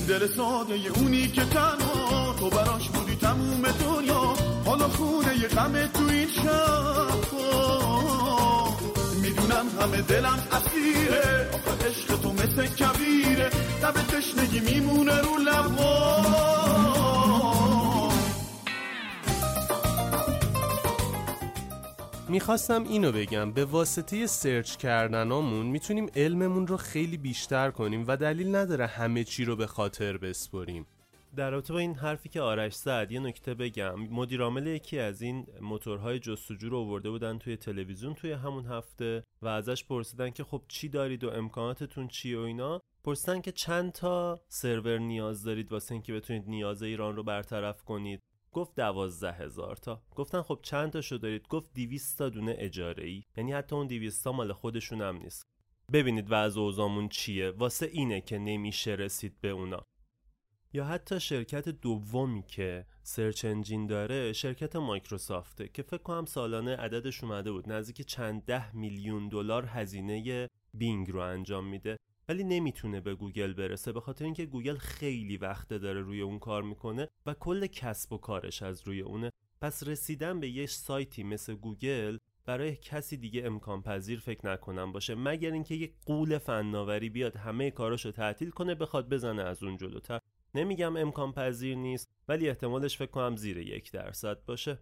دل 0.07 0.27
ساده 0.37 0.75
اونی 0.95 1.27
که 1.27 1.45
تنها 1.45 2.35
تو 2.39 2.49
براش 2.49 2.89
بودی 2.89 3.15
تموم 3.15 3.61
دنیا. 3.61 4.33
حالا 4.65 4.87
خونه 4.87 5.37
ی 5.37 5.47
غم 5.47 5.87
تو 5.87 6.05
این 6.09 6.27
شب 6.27 7.37
می‌دونم 9.21 9.65
همه 9.81 10.01
دلم 10.01 10.39
اسیره 10.51 11.49
آخه 11.53 11.89
عشق 11.89 12.21
تو 12.21 12.33
مثل 12.33 12.67
کبیره. 12.67 13.49
لب 13.83 13.93
تشنگی 13.93 14.59
میمونه 14.59 15.21
رو 15.21 15.37
لبا. 15.37 16.17
می‌خواستم 22.29 22.83
اینو 22.83 23.11
بگم 23.11 23.51
به 23.51 23.65
واسطه 23.65 24.27
سرچ 24.27 24.75
کردنامون 24.75 25.65
می‌تونیم 25.65 26.09
علممون 26.15 26.67
رو 26.67 26.77
خیلی 26.77 27.17
بیشتر 27.17 27.71
کنیم 27.71 28.05
و 28.07 28.17
دلیل 28.17 28.55
نداره 28.55 28.87
همه 28.87 29.23
چی 29.23 29.45
رو 29.45 29.55
به 29.55 29.67
خاطر 29.67 30.17
بسپریم. 30.17 30.85
در 31.37 31.51
رابطه 31.51 31.73
با 31.73 31.79
این 31.79 31.95
حرفی 31.95 32.29
که 32.29 32.41
آرش 32.41 32.75
زد 32.75 33.11
یه 33.11 33.19
نکته 33.19 33.53
بگم. 33.53 33.95
مدیرعامل 33.95 34.67
یکی 34.67 34.99
از 34.99 35.21
این 35.21 35.47
موتورهای 35.61 36.19
جستجو 36.19 36.69
رو 36.69 36.77
آورده 36.77 37.09
بودن 37.09 37.37
توی 37.37 37.57
تلویزیون 37.57 38.13
توی 38.13 38.31
همون 38.31 38.65
هفته 38.65 39.23
و 39.41 39.47
ازش 39.47 39.83
پرسیدن 39.83 40.29
که 40.29 40.43
خب 40.43 40.61
چی 40.67 40.89
دارید 40.89 41.23
و 41.23 41.29
امکاناتتون 41.29 42.07
چیه 42.07 42.39
و 42.39 42.41
اینا. 42.41 42.81
پرسیدن 43.03 43.41
که 43.41 43.51
چند 43.51 43.91
تا 43.91 44.39
سرور 44.47 44.97
نیاز 44.97 45.43
دارید 45.43 45.71
واسه 45.71 45.91
اینکه 45.91 46.13
بتونید 46.13 46.43
نیاز 46.47 46.83
ایران 46.83 47.15
رو 47.15 47.23
برطرف 47.23 47.83
کنید. 47.83 48.19
گفت 48.51 48.75
دوازده 48.75 49.31
هزار 49.31 49.75
تا. 49.75 50.01
گفتن 50.15 50.41
خب 50.41 50.59
چند 50.61 50.91
تاشو 50.91 51.17
دارید؟ 51.17 51.47
گفت 51.47 51.73
200 51.73 52.17
تا 52.17 52.29
دونه 52.29 52.55
اجاره 52.57 53.05
ای 53.05 53.23
یعنی 53.37 53.53
حتی 53.53 53.75
اون 53.75 53.87
200 53.87 54.23
تا 54.23 54.31
مال 54.31 54.53
خودشون 54.53 55.01
هم 55.01 55.17
نیست. 55.17 55.43
ببینید 55.93 56.27
وضع 56.29 56.61
اوضاعمون 56.61 57.09
چیه. 57.09 57.51
واسه 57.51 57.85
اینه 57.85 58.21
که 58.21 58.37
نمیشه 58.37 58.91
رسید 58.91 59.41
به 59.41 59.49
اونا. 59.49 59.83
یا 60.73 60.85
حتی 60.85 61.19
شرکت 61.19 61.69
دومی 61.69 62.43
که 62.47 62.85
search 63.03 63.45
engine 63.45 63.87
داره 63.87 64.33
شرکت 64.33 64.75
مایکروسافته 64.75 65.67
که 65.67 65.83
فکر 65.83 66.01
کنم 66.01 66.25
سالانه 66.25 66.75
عددش 66.75 67.23
اومده 67.23 67.51
بود. 67.51 67.71
نزدیک 67.71 68.01
چند 68.01 68.45
ده 68.45 68.75
میلیون 68.75 69.29
دلار 69.29 69.65
هزینه 69.65 70.49
بینگ 70.73 71.11
رو 71.11 71.19
انجام 71.19 71.67
میده. 71.67 71.97
ولی 72.29 72.43
نمی‌تونه 72.43 73.01
به 73.01 73.15
گوگل 73.15 73.53
برسه 73.53 73.91
به 73.91 74.01
خاطر 74.01 74.25
اینکه 74.25 74.45
گوگل 74.45 74.77
خیلی 74.77 75.37
وقت 75.37 75.69
داره 75.69 76.01
روی 76.01 76.21
اون 76.21 76.39
کار 76.39 76.63
می‌کنه 76.63 77.07
و 77.25 77.33
کل 77.33 77.67
کسب 77.67 78.13
و 78.13 78.17
کارش 78.17 78.61
از 78.63 78.87
روی 78.87 79.01
اونه. 79.01 79.31
پس 79.61 79.87
رسیدن 79.87 80.39
به 80.39 80.49
یه 80.49 80.65
سایتی 80.65 81.23
مثل 81.23 81.55
گوگل 81.55 82.17
برای 82.45 82.75
کسی 82.75 83.17
دیگه 83.17 83.45
امکان 83.45 83.81
پذیر 83.81 84.19
فکر 84.19 84.47
نکنم 84.47 84.91
باشه. 84.91 85.15
مگر 85.15 85.51
اینکه 85.51 85.75
یه 85.75 85.91
غول 86.05 86.37
فناوری 86.37 87.09
بیاد 87.09 87.35
همه 87.35 87.71
کاراشو 87.71 88.11
تعطیل 88.11 88.49
کنه 88.49 88.75
بخواد 88.75 89.09
بزنه 89.09 89.43
از 89.43 89.63
اون 89.63 89.77
جلوتر. 89.77 90.19
نمیگم 90.55 90.97
امکان 90.97 91.31
پذیر 91.31 91.75
نیست 91.75 92.09
ولی 92.27 92.49
احتمالش 92.49 92.97
فکر 92.97 93.11
کنم 93.11 93.35
زیر 93.35 93.57
یک 93.57 93.91
درصد 93.91 94.45
باشه. 94.45 94.79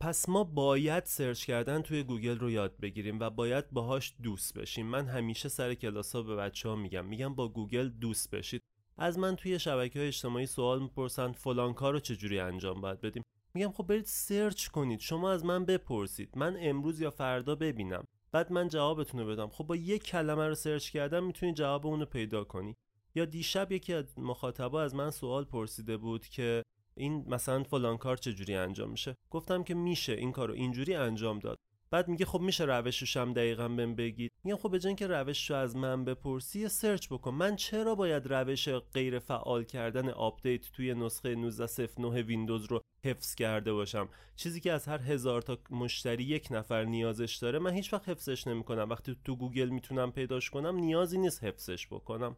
پس 0.00 0.28
ما 0.28 0.44
باید 0.44 1.04
search 1.04 1.44
کردن 1.44 1.82
توی 1.82 2.02
گوگل 2.02 2.38
رو 2.38 2.50
یاد 2.50 2.76
بگیریم 2.80 3.20
و 3.20 3.30
باید 3.30 3.70
باهاش 3.70 4.14
دوست 4.22 4.58
بشیم. 4.58 4.86
من 4.86 5.06
همیشه 5.06 5.48
سر 5.48 5.74
کلاس 5.74 6.14
ها 6.16 6.22
به 6.22 6.36
بچه 6.36 6.68
ها 6.68 6.76
میگم 6.76 7.06
میگم 7.06 7.34
با 7.34 7.48
گوگل 7.48 7.88
دوست 7.88 8.30
بشید. 8.30 8.62
از 8.96 9.18
من 9.18 9.36
توی 9.36 9.58
شبکه 9.58 9.98
های 9.98 10.08
اجتماعی 10.08 10.46
سوال 10.46 10.82
می‌پرسن 10.82 11.32
فلان 11.32 11.74
کار 11.74 11.92
رو 11.92 12.00
چجوری 12.00 12.38
انجام 12.38 12.80
باید 12.80 13.00
بدیم؟ 13.00 13.22
میگم 13.54 13.72
خب 13.72 13.86
برید 13.86 14.04
search 14.04 14.68
کنید 14.68 15.00
شما 15.00 15.30
از 15.30 15.44
من 15.44 15.64
بپرسید. 15.64 16.38
من 16.38 16.56
امروز 16.60 17.00
یا 17.00 17.10
فردا 17.10 17.54
ببینم. 17.54 18.04
بعد 18.32 18.52
من 18.52 18.68
جوابتون 18.68 19.20
رو 19.20 19.26
بدم. 19.26 19.48
خب 19.48 19.64
با 19.64 19.76
یک 19.76 20.02
کلمه 20.02 20.48
رو 20.48 20.54
search 20.54 20.90
کردن 20.90 21.24
می‌تونی 21.24 21.54
جواب 21.54 21.86
اون 21.86 22.00
رو 22.00 22.06
پیدا 22.06 22.44
کنی. 22.44 22.76
یا 23.14 23.24
دیشب 23.24 23.72
یکی 23.72 23.94
از 23.94 24.18
مخاطبا 24.18 24.82
از 24.82 24.94
من 24.94 25.10
سوال 25.10 25.44
پرسیده 25.44 25.96
بود 25.96 26.26
که 26.26 26.62
این 26.94 27.24
مثلا 27.28 27.62
فلان 27.62 27.96
کار 27.96 28.16
چجوری 28.16 28.54
انجام 28.54 28.90
میشه. 28.90 29.14
گفتم 29.30 29.62
که 29.62 29.74
میشه 29.74 30.12
این 30.12 30.32
کارو 30.32 30.54
اینجوری 30.54 30.94
انجام 30.94 31.38
داد. 31.38 31.56
بعد 31.90 32.08
میگه 32.08 32.24
خب 32.24 32.40
میشه 32.40 32.64
روشش 32.64 33.16
هم 33.16 33.32
دقیقا 33.32 33.68
بهم 33.68 33.94
بگید. 33.94 34.32
میگم 34.44 34.56
خب 34.56 34.74
بجن 34.74 34.94
که 34.94 35.06
روش 35.06 35.50
رو 35.50 35.56
از 35.56 35.76
من 35.76 36.04
بپرسی 36.04 36.68
search 36.68 37.08
بکن. 37.08 37.34
من 37.34 37.56
چرا 37.56 37.94
باید 37.94 38.26
روش 38.26 38.68
غیر 38.68 39.18
فعال 39.18 39.64
کردن 39.64 40.08
update 40.08 40.72
توی 40.72 40.94
نسخه 40.94 41.50
19.09 41.50 41.98
ویندوز 41.98 42.64
رو 42.64 42.80
حفظ 43.04 43.34
کرده 43.34 43.72
باشم؟ 43.72 44.08
چیزی 44.36 44.60
که 44.60 44.72
از 44.72 44.88
هر 44.88 44.98
هزار 44.98 45.42
تا 45.42 45.58
مشتری 45.70 46.24
یک 46.24 46.48
نفر 46.50 46.84
نیازش 46.84 47.36
داره 47.36 47.58
من 47.58 47.72
هیچ 47.72 47.92
وقت 47.92 48.08
حفظش 48.08 48.46
نمی‌کنم. 48.46 48.90
وقتی 48.90 49.16
تو 49.24 49.36
گوگل 49.36 49.68
می‌تونم 49.68 50.12
پیداش 50.12 50.50
کنم 50.50 50.76
نیازی 50.76 51.18
نیست 51.18 51.44
حفظش 51.44 51.86
بکنم. 51.86 52.36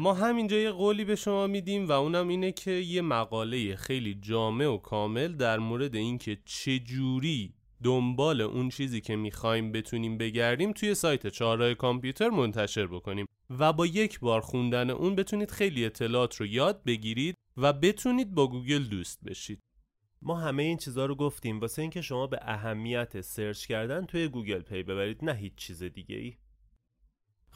ما 0.00 0.14
همینجا 0.14 0.56
یه 0.56 0.70
قولی 0.70 1.04
به 1.04 1.16
شما 1.16 1.46
میدیم 1.46 1.88
و 1.88 1.92
اونم 1.92 2.28
اینه 2.28 2.52
که 2.52 2.70
یه 2.70 3.02
مقاله 3.02 3.76
خیلی 3.76 4.14
جامع 4.14 4.66
و 4.66 4.76
کامل 4.76 5.32
در 5.32 5.58
مورد 5.58 5.94
اینکه 5.94 6.38
چجوری 6.44 7.54
دنبال 7.84 8.40
اون 8.40 8.68
چیزی 8.68 9.00
که 9.00 9.16
می‌خوایم 9.16 9.72
بتونیم 9.72 10.18
بگردیم 10.18 10.72
توی 10.72 10.94
سایت 10.94 11.26
چهارراه 11.26 11.74
کامپیوتر 11.74 12.28
منتشر 12.28 12.86
بکنیم 12.86 13.26
و 13.50 13.72
با 13.72 13.86
یک 13.86 14.20
بار 14.20 14.40
خوندن 14.40 14.90
اون 14.90 15.14
بتونید 15.14 15.50
خیلی 15.50 15.84
اطلاعات 15.84 16.36
رو 16.36 16.46
یاد 16.46 16.84
بگیرید 16.84 17.34
و 17.56 17.72
بتونید 17.72 18.34
با 18.34 18.46
گوگل 18.46 18.84
دوست 18.84 19.24
بشید. 19.24 19.60
ما 20.22 20.40
همه 20.40 20.62
این 20.62 20.76
چیزها 20.76 21.06
رو 21.06 21.14
گفتیم 21.14 21.60
واسه 21.60 21.82
اینکه 21.82 22.00
شما 22.00 22.26
به 22.26 22.38
اهمیت 22.42 23.20
search 23.20 23.66
کردن 23.66 24.04
توی 24.04 24.28
گوگل 24.28 24.60
پی 24.62 24.82
ببرید 24.82 25.24
نه 25.24 25.34
هیچ 25.34 25.54
چیز 25.54 25.82
دیگه 25.82 26.16
ای 26.16 26.36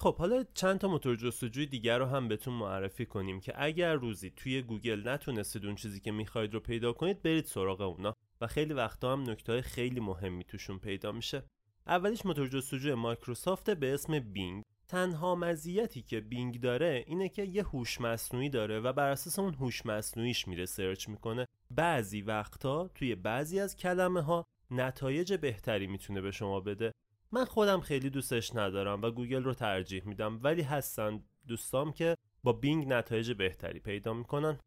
خب 0.03 0.17
حالا 0.17 0.45
چند 0.55 0.79
تا 0.79 0.89
موتور 0.89 1.17
جستجوی 1.17 1.67
دیگر 1.67 1.99
رو 1.99 2.07
هم 2.07 2.29
بهتون 2.29 2.55
معرفی 2.55 3.07
کنیم 3.07 3.41
که 3.41 3.53
اگر 3.57 3.95
روزی 3.95 4.31
توی 4.31 4.63
گوگل 4.63 5.09
نتونستید 5.09 5.67
اون 5.67 5.75
چیزی 5.75 6.01
که 6.01 6.13
می‌خواید 6.13 6.55
رو 6.55 6.61
پیدا 6.61 6.93
کنید 6.93 7.23
برید 7.23 7.45
سراغ 7.45 7.81
اونا. 7.81 8.17
و 8.41 8.47
خیلی 8.47 8.75
وقتا 8.75 9.13
هم 9.13 9.31
نکته 9.31 9.63
خیلی 9.63 10.01
مهمی 10.01 10.45
توشون 10.45 10.79
پیدا 10.79 11.13
میشه. 11.13 11.43
اولیش 11.87 12.27
موتور 12.27 12.49
جستجوی 12.49 12.95
مایکروسافت 12.95 13.71
به 13.71 13.95
اسم 13.95 14.19
بینگ. 14.19 14.65
تنها 14.89 15.35
مزیتی 15.35 16.03
که 16.03 16.21
بینگ 16.21 16.61
داره 16.61 17.05
اینه 17.07 17.29
که 17.29 17.45
یه 17.45 17.63
هوش 17.63 18.01
مصنوعی 18.01 18.49
داره 18.49 18.81
و 18.81 18.93
بر 18.93 19.09
اساس 19.09 19.39
اون 19.39 19.55
هوش 19.55 19.87
مصنوعیش 19.87 20.49
میره 20.49 20.67
search 20.67 21.09
می‌کنه. 21.09 21.47
بعضی 21.71 22.23
وقتا 22.23 22.89
توی 22.89 23.15
بعضی 23.15 23.61
از 23.61 23.77
کلمه 23.77 24.21
ها 24.21 24.47
نتایج 24.71 25.33
بهتری 25.35 25.87
می‌تونه 25.87 26.21
به 26.21 26.31
شما 26.31 26.61
بده. 26.61 26.93
من 27.33 27.45
خودم 27.45 27.81
خیلی 27.81 28.11
دوستش 28.11 28.57
ندارم 28.57 29.03
و 29.03 29.11
گوگل 29.11 29.43
رو 29.43 29.55
ترجیح 29.55 30.03
میدم 30.07 30.41
ولی 30.43 30.62
هستن 30.62 31.21
دوستام 31.49 31.93
که 31.93 32.17
با 32.43 32.53
بینگ 32.53 32.89
نتایج 32.89 33.33
بهتری 33.33 33.81
پیدا 33.81 34.15
می‌کنن. 34.15 34.59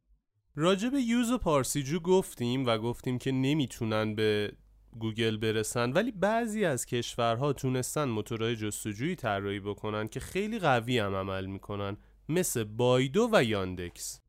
راجع 0.55 0.89
به 0.89 1.01
یوز 1.01 1.31
و 1.31 1.38
پارسیجو 1.38 2.00
گفتیم 2.00 2.65
و 2.65 2.77
گفتیم 2.77 3.17
که 3.17 3.31
نمی‌تونن 3.31 4.15
به 4.15 4.51
گوگل 5.00 5.38
برسن 5.38 5.91
ولی 5.91 6.12
بعضی 6.12 6.65
از 6.65 6.86
کشورها 6.86 7.53
تونستن 7.53 8.03
موتورهای 8.03 8.55
جستجویی 8.55 9.15
طراحی 9.15 9.60
بکنن 9.60 10.07
که 10.07 10.19
خیلی 10.19 10.60
قوی 10.60 11.00
هم 11.00 11.15
عمل 11.15 11.45
می‌کنن 11.45 11.98
مثل 12.29 12.63
بایدو 12.63 13.29
و 13.31 13.43
یاندکس. 13.43 14.22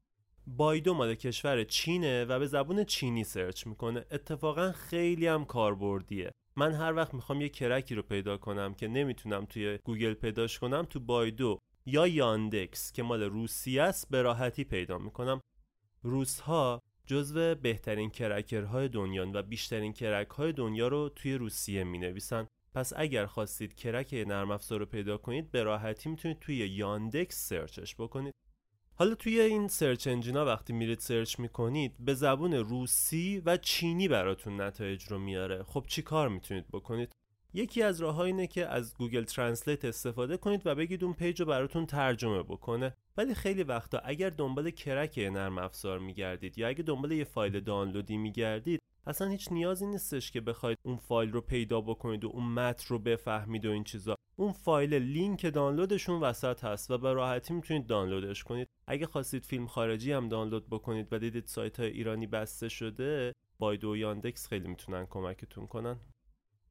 بایدو 0.47 0.95
مال 0.95 1.15
کشور 1.15 1.65
چینه 1.65 2.25
و 2.25 2.39
به 2.39 2.47
زبون 2.47 2.85
چینی 2.85 3.25
search 3.25 3.67
می‌کنه. 3.67 4.05
اتفاقا 4.11 4.73
خیلی 4.73 5.27
هم 5.27 5.45
کاربردیه. 5.45 6.33
من 6.59 6.73
هر 6.73 6.95
وقت 6.95 7.15
می‌خوام 7.15 7.41
یه 7.41 7.49
crack 7.49 7.87
ی 7.87 7.95
رو 7.95 8.03
پیدا 8.03 8.37
کنم 8.37 8.75
که 8.75 8.89
نمی‌تونم 8.89 9.45
توی 9.45 9.79
گوگل 9.85 10.15
پیداش 10.15 10.59
کنم 10.59 10.87
تو 10.91 11.01
بایدو 11.01 11.59
یا 11.87 12.07
یاندکس 12.07 12.93
که 12.93 13.03
مال 13.03 13.23
روسیه 13.23 13.83
است 13.83 14.11
به 14.11 14.23
راحتی 14.23 14.65
پیدا 14.65 14.99
می‌کنم. 14.99 15.41
روسها 16.03 16.83
جزو 17.07 17.55
بهترین 17.55 18.11
cracker 18.11 18.71
های 18.71 18.89
دنیا 18.89 19.31
و 19.35 19.43
بیشترین 19.43 19.93
crack 19.93 20.29
های 20.29 20.53
دنیا 20.53 20.89
رو 20.89 21.09
توی 21.09 21.35
روسیه 21.35 21.85
می 21.85 21.99
نویسن 21.99 22.47
پس 22.75 22.93
اگر 22.97 23.27
خواستید 23.27 23.75
crack 23.75 24.15
نرم 24.27 24.51
افزار 24.51 24.79
رو 24.79 24.87
پیدا 24.87 25.19
کنید 25.19 25.51
به 25.51 25.63
راحتی 25.63 26.09
می‌تونید 26.09 26.39
توی 26.39 26.57
یاندکس 26.57 27.49
search 27.49 27.83
ش 27.83 27.95
بکنید. 27.95 28.35
حالا 28.99 29.15
توی 29.15 29.41
این 29.41 29.69
search 29.69 30.07
engine 30.07 30.39
ا 30.39 30.45
وقتی 30.45 30.73
میرید 30.73 30.99
search 30.99 31.39
می‌کنید 31.39 31.93
به 31.99 32.15
زبون 32.15 32.53
روسی 32.55 33.43
و 33.47 33.57
چینی 33.57 34.09
براتون 34.09 34.61
نتایج 34.61 35.05
رو 35.05 35.19
میاره. 35.19 35.63
خب 35.63 35.85
چی 35.89 36.03
کار 36.03 36.29
می‌تونید 36.29 36.69
بکنید؟ 36.69 37.13
یکی 37.55 37.83
از 37.83 38.01
راه 38.01 38.19
اینه 38.19 38.47
که 38.47 38.67
از 38.67 38.95
Google 38.95 39.25
Translate 39.25 39.85
استفاده 39.85 40.37
کنید 40.37 40.67
و 40.67 40.75
بگید 40.75 41.05
اون 41.05 41.13
page 41.13 41.41
رو 41.41 41.47
براتون 41.47 41.87
ترجمه 41.87 42.43
بکنه. 42.43 42.95
ولی 43.17 43.35
خیلی 43.35 43.63
وقتا 43.63 43.99
اگر 43.99 44.31
دنبال 44.31 44.71
crack 44.71 45.19
نرم 45.19 45.59
افزار 45.59 45.99
میگردید 45.99 46.59
یا 46.59 46.69
اگه 46.69 46.83
دنبال 46.83 47.13
یه 47.13 47.25
فایل 47.25 47.61
دانلودی 47.61 48.17
میگردید 48.17 48.81
اصلا 49.07 49.29
هیچ 49.29 49.53
نیازی 49.53 49.87
نیستش 49.87 50.31
که 50.31 50.41
بخواید 50.41 50.79
اون 50.83 50.97
فایل 50.97 51.33
رو 51.33 51.41
پیدا 51.41 51.81
بکنید 51.81 52.25
و 52.25 52.29
اون 52.29 52.45
متن 52.45 52.85
رو 52.89 52.99
بفهمید 52.99 53.67
و 53.67 53.71
این 53.71 53.85
چیزا. 53.85 54.15
اون 54.37 54.53
فایل 54.53 54.95
لینک 54.95 55.47
دانلودشون 55.47 56.21
وسط 56.21 56.65
هست 56.65 56.91
و 56.91 56.99
به 56.99 57.13
راحتی 57.13 57.55
می‌تونید 57.55 57.87
دانلودش 57.87 58.45
کنید. 58.45 58.66
اگه 58.89 59.07
خواستید 59.07 59.45
فیلم 59.45 59.67
خارجی 59.67 60.13
هم 60.13 60.29
دانلود 60.29 60.67
بکنید 60.71 61.13
و 61.13 61.19
دیدید 61.19 61.47
سایت 61.47 61.81
های 61.81 61.89
ایرانی 61.89 62.27
بسته 62.27 62.69
شده 62.69 63.33
بایدو 63.59 63.93
و 63.93 63.97
یاندکس 63.97 64.49
خیلی 64.49 64.69
می‌تونن 64.69 65.07
کمکتون 65.07 65.67
کنن. 65.67 66.01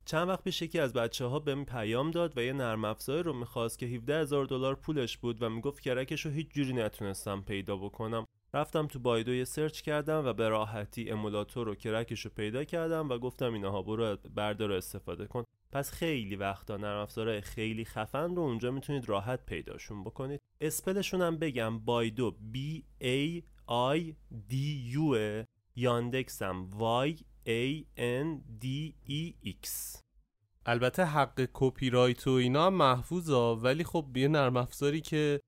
چند 0.06 0.30
وقت 0.30 0.44
پیش 0.44 0.62
یکی 0.62 0.80
از 0.80 0.94
بچه 0.94 1.26
ها 1.26 1.40
بهم 1.40 1.66
پیام 1.66 2.12
داد 2.12 2.38
و 2.38 2.42
یه 2.42 2.54
نرم 2.54 2.86
افزاری 2.86 3.24
رو 3.24 3.34
می‌خواست 3.34 3.80
که 3.80 3.86
17 3.86 4.20
هزار 4.22 4.46
دلار 4.46 4.76
پولش 4.76 5.18
بود 5.18 5.44
و 5.44 5.50
می‌گفت 5.50 5.80
crack 5.80 6.13
ش 6.13 6.26
رو 6.26 6.32
هیچ 6.32 6.48
جوری 6.50 6.74
نتونستم 6.74 7.42
پیدا 7.42 7.78
بکنم. 7.78 8.26
رفتم 8.56 8.88
تو 8.88 9.00
بایدو 9.00 9.34
یه 9.34 9.44
search 9.44 9.82
کردم 9.82 10.26
و 10.26 10.34
به 10.34 10.50
راحتی 10.50 11.10
emulator 11.10 11.70
و 11.70 11.76
crack 11.76 12.12
ش 12.12 12.26
رو 12.26 12.32
پیدا 12.36 12.64
کردم 12.64 13.10
و 13.10 13.18
گفتم 13.18 13.54
اینها 13.54 13.82
برو 13.82 14.18
بردار 14.36 14.72
استفاده 14.72 15.28
کن. 15.28 15.44
پس 15.72 15.92
خیلی 15.92 16.36
وقتا 16.36 16.78
نرم 16.78 17.00
افزارهای 17.00 17.42
خیلی 17.42 17.86
خفن 17.86 18.36
رو 18.36 18.42
اونجا 18.42 18.72
می‌تونید 18.72 19.10
راحت 19.10 19.46
پیداشون 19.46 20.04
بکنید. 20.04 20.42
spell 20.62 20.95
شون 20.95 21.22
هم 21.22 21.38
بگم 21.38 21.80
بایدو 21.80 22.36
B 22.54 22.58
A 23.02 23.42
I 23.98 24.14
D 24.50 24.54
U 24.96 25.46
یاندکس 25.76 26.42
هم 26.42 26.70
Y 27.06 27.22
A 27.48 27.84
N 27.98 28.42
D 28.64 28.94
E 29.10 29.50
X. 29.50 29.70
البته 30.66 31.06
حق 31.06 31.50
کپی 31.54 31.90
رایت 31.90 32.28
و 32.28 32.32
اینا 32.32 32.66
هم 32.66 32.74
محفوظا 32.74 33.56
ولی 33.56 33.84
خب 33.84 34.18
یه 34.18 34.28
نرم 34.28 34.58
افزاری 34.58 35.02
که 35.02 35.42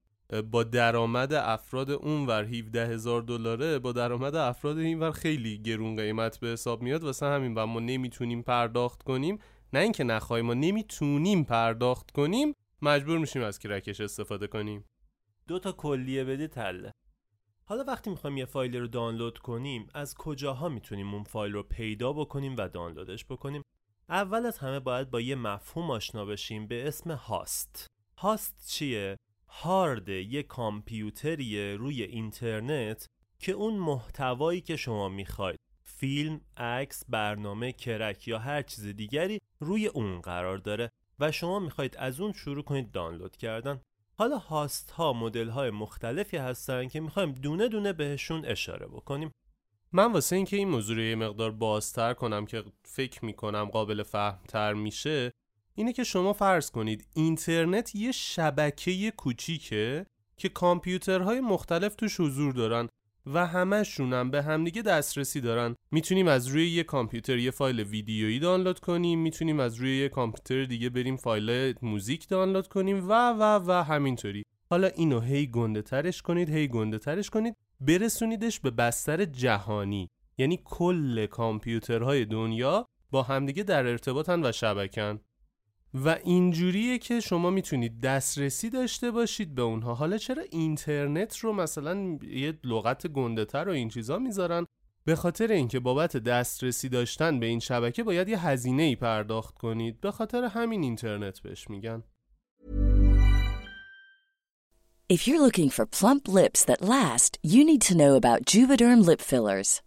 با 0.51 0.63
درآمد 0.63 1.33
افراد 1.33 1.91
اونور 1.91 2.43
17 2.45 2.87
هزار 2.87 3.21
دلاره 3.21 3.79
با 3.79 3.91
درآمد 3.91 4.35
افراد 4.35 4.77
اینور 4.77 5.11
خیلی 5.11 5.57
گرون 5.57 5.95
قیمت 5.95 6.39
به 6.39 6.47
حساب 6.47 6.81
میاد. 6.81 7.03
واسه 7.03 7.25
همین 7.25 7.53
و 7.53 7.65
ما 7.65 7.79
نمی‌تونیم 7.79 8.41
پرداخت 8.41 9.03
کنیم. 9.03 9.39
نه 9.73 9.79
اینکه 9.79 10.03
نخواهیم 10.03 10.45
ما 10.45 10.53
نمی‌تونیم 10.53 11.43
پرداخت 11.43 12.11
کنیم. 12.11 12.53
مجبور 12.81 13.17
میشیم 13.17 13.41
از 13.41 13.59
کرکش 13.59 14.01
استفاده 14.01 14.47
کنیم. 14.47 14.85
دو 15.47 15.59
تا 15.59 15.71
کلیه 15.71 16.23
بدی 16.23 16.47
تله. 16.47 16.91
حالا 17.65 17.83
وقتی 17.83 18.09
می‌خوایم 18.09 18.37
یه 18.37 18.45
فایلی 18.45 18.79
رو 18.79 18.87
دانلود 18.87 19.37
کنیم 19.37 19.87
از 19.93 20.15
کجاها 20.15 20.69
می‌تونیم 20.69 21.13
اون 21.13 21.23
فایل 21.23 21.53
رو 21.53 21.63
پیدا 21.63 22.13
بکنیم 22.13 22.55
و 22.57 22.67
دانلودش 22.67 23.25
بکنیم؟ 23.25 23.61
اول 24.09 24.45
از 24.45 24.57
همه 24.57 24.79
باید 24.79 25.09
با 25.09 25.21
یه 25.21 25.35
مفهوم 25.35 25.91
آشنا 25.91 26.25
بشیم 26.25 26.67
به 26.67 26.87
اسم 26.87 27.11
هاست. 27.11 27.87
هاست 28.17 28.67
چیه؟ 28.67 29.17
هارد 29.49 30.09
یه 30.09 30.43
کامپیوتریه 30.43 31.75
روی 31.75 32.03
اینترنت 32.03 33.07
که 33.39 33.51
اون 33.51 33.73
محتوایی 33.73 34.61
که 34.61 34.75
شما 34.75 35.09
می‌خواید 35.09 35.59
فیلم، 35.83 36.41
عکس، 36.57 37.03
برنامه، 37.09 37.71
کرک 37.71 38.27
یا 38.27 38.39
هر 38.39 38.61
چیز 38.61 38.85
دیگری 38.85 39.39
روی 39.59 39.87
اون 39.87 40.21
قرار 40.21 40.57
داره 40.57 40.89
و 41.19 41.31
شما 41.31 41.59
می‌خواید 41.59 41.97
از 41.97 42.21
اون 42.21 42.33
شروع 42.33 42.63
کنید 42.63 42.91
دانلود 42.91 43.37
کردن. 43.37 43.81
حالا 44.17 44.37
هاست 44.37 44.91
ها 44.91 45.13
مدل 45.13 45.49
های 45.49 45.69
مختلفی 45.69 46.37
هستن 46.37 46.87
که 46.87 46.99
می‌خوایم 46.99 47.31
دونه 47.31 47.67
دونه 47.67 47.93
بهشون 47.93 48.45
اشاره 48.45 48.87
بکنیم. 48.87 49.31
من 49.91 50.13
واسه 50.13 50.35
اینکه 50.35 50.57
این 50.57 50.69
موضوع 50.69 50.95
رو 50.95 51.01
یه 51.01 51.15
مقدار 51.15 51.51
بازتر 51.51 52.13
کنم 52.13 52.45
که 52.45 52.63
فکر 52.83 53.25
می‌کنم 53.25 53.65
قابل 53.65 54.03
فهمتر 54.03 54.73
میشه 54.73 55.31
اینه 55.77 55.93
که 55.93 56.03
شما 56.03 56.33
فرض 56.33 56.71
کنید 56.71 57.07
اینترنت 57.13 57.95
یه 57.95 58.11
شبکه 58.11 59.11
کوچیکه 59.11 60.05
که 60.37 60.49
کامپیوترهای 60.49 61.39
مختلف 61.39 61.95
توش 61.95 62.19
حضور 62.19 62.53
دارن 62.53 62.89
و 63.25 63.45
همشون 63.45 64.13
هم 64.13 64.31
به 64.31 64.43
همدیگه 64.43 64.81
دسترسی 64.81 65.41
دارن. 65.41 65.75
می‌تونیم 65.91 66.27
از 66.27 66.47
روی 66.47 66.69
یه 66.69 66.83
کامپیوتر 66.83 67.37
یه 67.37 67.51
فایل 67.51 67.79
ویدیویی 67.79 68.39
دانلود 68.39 68.79
کنیم 68.79 69.19
می‌تونیم 69.19 69.59
از 69.59 69.75
روی 69.75 69.97
یه 69.97 70.09
کامپیوتر 70.09 70.63
دیگه 70.63 70.89
بریم 70.89 71.17
فایل 71.17 71.73
موزیک 71.81 72.27
دانلود 72.27 72.67
کنیم 72.67 73.09
و 73.09 73.31
و 73.31 73.41
و 73.67 73.83
همینطوری. 73.83 74.43
حالا 74.69 74.87
اینو 74.87 75.19
هی 75.19 75.47
گنده 75.47 75.81
ترش 75.81 76.21
کنید 76.21 76.49
هی 76.49 76.67
گنده 76.67 76.97
ترش 76.97 77.29
کنید 77.29 77.55
برسونیدش 77.81 78.59
به 78.59 78.71
بستر 78.71 79.25
جهانی. 79.25 80.09
یعنی 80.37 80.59
کل 80.65 81.25
کامپیوترهای 81.25 82.25
دنیا 82.25 82.85
با 83.11 83.23
همدیگه 83.23 83.63
در 83.63 83.87
ارتباطن 83.87 84.45
و 84.45 84.51
شبکن. 84.51 85.19
و 85.93 86.09
اینجوریه 86.23 86.97
که 86.97 87.19
شما 87.19 87.49
می‌تونید 87.49 88.01
دسترسی 88.01 88.69
داشته 88.69 89.11
باشید 89.11 89.55
به 89.55 89.61
اونها. 89.61 89.93
حالا 89.93 90.17
چرا 90.17 90.43
اینترنت 90.51 91.37
رو 91.37 91.53
مثلا 91.53 92.19
یه 92.21 92.59
لغت 92.63 93.07
گنده 93.07 93.45
و 93.53 93.69
این 93.69 93.89
چیزا 93.89 94.19
می‌ذارن؟ 94.19 94.65
به 95.05 95.15
خاطر 95.15 95.51
اینکه 95.51 95.79
بابت 95.79 96.17
دسترسی 96.17 96.89
داشتن 96.89 97.39
به 97.39 97.45
این 97.45 97.59
شبکه 97.59 98.03
باید 98.03 98.29
یه 98.29 98.47
هزینه 98.47 98.83
ای 98.83 98.95
پرداخت 98.95 99.57
کنید. 99.57 100.01
به 100.01 100.11
خاطر 100.11 100.43
همین 100.43 100.83
اینترنت 100.83 101.39
بهش 101.39 101.69
میگن. 101.69 102.03
If 105.13 105.25
you're 105.25 105.39
looking 105.47 105.69
for 105.69 105.85
plump 105.85 106.27
lips 106.27 106.61
that 106.65 106.81
last, 106.81 107.37
you 107.53 107.61
need 107.63 107.81
to 107.89 107.95
know 107.95 108.13
about 108.21 108.45
Juvederm 108.51 109.05
lip 109.05 109.21
fillers. 109.21 109.86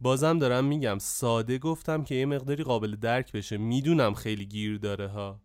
بازم 0.00 0.38
دارم 0.38 0.64
میگم 0.64 0.98
ساده 0.98 1.58
گفتم 1.58 2.04
که 2.04 2.14
یه 2.14 2.26
مقداری 2.26 2.64
قابل 2.64 2.96
درک 2.96 3.32
بشه. 3.32 3.56
می‌دونم 3.56 4.14
خیلی 4.14 4.46
گیر 4.46 4.78
داره 4.78 5.08
ها. 5.08 5.42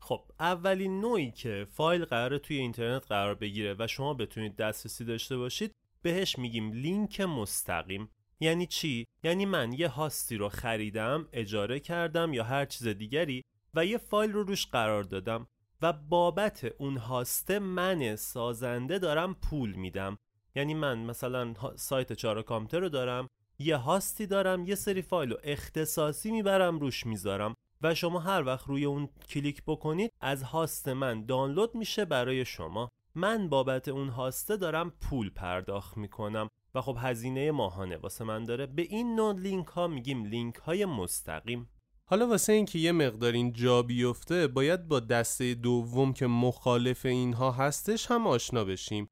خب 0.00 0.20
اولین 0.40 1.00
نوعی 1.00 1.30
که 1.30 1.66
فایل 1.70 2.04
قراره 2.04 2.38
توی 2.38 2.56
اینترنت 2.56 3.06
قرار 3.06 3.34
بگیره 3.34 3.76
و 3.78 3.86
شما 3.86 4.14
بتونید 4.14 4.56
دسترسی 4.56 5.04
داشته 5.04 5.36
باشید 5.36 5.74
بهش 6.02 6.38
میگیم 6.38 6.72
لینک 6.72 7.20
مستقیم. 7.20 8.08
یعنی 8.40 8.66
چی؟ 8.66 9.06
یعنی 9.22 9.46
من 9.46 9.72
یه 9.72 9.88
هاستی 9.88 10.36
رو 10.36 10.48
خریدم، 10.48 11.28
اجاره 11.32 11.80
کردم 11.80 12.32
یا 12.32 12.44
هر 12.44 12.64
چیز 12.64 12.88
دیگری 12.88 13.44
و 13.74 13.86
یه 13.86 13.98
فایل 13.98 14.32
رو 14.32 14.42
روش 14.42 14.66
قرار 14.66 15.02
دادم 15.02 15.46
و 15.82 15.92
بابت 15.92 16.64
اون 16.78 16.96
هاسته 16.96 17.58
من 17.58 18.16
سازنده 18.16 18.98
دارم 18.98 19.34
پول 19.34 19.72
میدم. 19.72 20.18
یعنی 20.54 20.74
من 20.74 20.98
مثلا 20.98 21.54
سایت 21.76 22.12
چارا 22.12 22.42
کامتر 22.42 22.80
رو 22.80 22.88
دارم 22.88 23.28
یه 23.64 23.76
هاستی 23.76 24.26
دارم 24.26 24.66
یه 24.66 24.74
سری 24.74 25.02
فایل 25.02 25.30
رو 25.30 25.36
اختصاصی 25.42 26.30
می‌برم 26.30 26.78
روش 26.78 27.06
می‌ذارم 27.06 27.54
و 27.82 27.94
شما 27.94 28.18
هر 28.18 28.42
وقت 28.46 28.66
روی 28.66 28.84
اون 28.84 29.08
کلیک 29.28 29.62
بکنید 29.66 30.12
از 30.20 30.42
هاست 30.42 30.88
من 30.88 31.26
دانلود 31.26 31.74
میشه 31.74 32.04
برای 32.04 32.44
شما. 32.44 32.88
من 33.14 33.48
بابت 33.48 33.88
اون 33.88 34.08
هاسته 34.08 34.56
دارم 34.56 34.90
پول 34.90 35.30
پرداخت 35.30 35.96
می‌کنم 35.96 36.48
و 36.74 36.80
خب 36.80 36.96
هزینه 37.00 37.50
ماهانه 37.50 37.96
واسه 37.96 38.24
من 38.24 38.44
داره. 38.44 38.66
به 38.66 38.82
این 38.82 39.14
نوع 39.14 39.34
لینک 39.40 39.66
ها 39.66 39.86
میگیم 39.86 40.24
لینک 40.24 40.56
های 40.56 40.84
مستقیم. 40.84 41.68
حالا 42.04 42.26
واسه 42.28 42.52
اینکه 42.52 42.78
یه 42.78 42.92
مقدار 42.92 43.32
این 43.32 43.52
جا 43.52 43.82
بیفته 43.82 44.46
باید 44.46 44.88
با 44.88 45.00
دسته 45.00 45.54
دوم 45.54 46.12
که 46.12 46.26
مخالف 46.26 47.06
اینها 47.06 47.50
هستش 47.50 48.10
هم 48.10 48.26
آشنا 48.26 48.64
بشیم. 48.64 49.08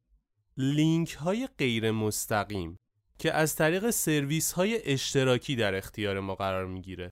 لینک 0.56 1.12
های 1.12 1.48
غیر 1.58 1.90
مستقیم. 1.90 2.76
که 3.20 3.32
از 3.32 3.56
طریق 3.56 3.90
سرویس 3.90 4.52
های 4.52 4.92
اشتراکی 4.92 5.56
در 5.56 5.74
اختیار 5.74 6.20
ما 6.20 6.34
قرار 6.34 6.66
می‌گیره. 6.66 7.10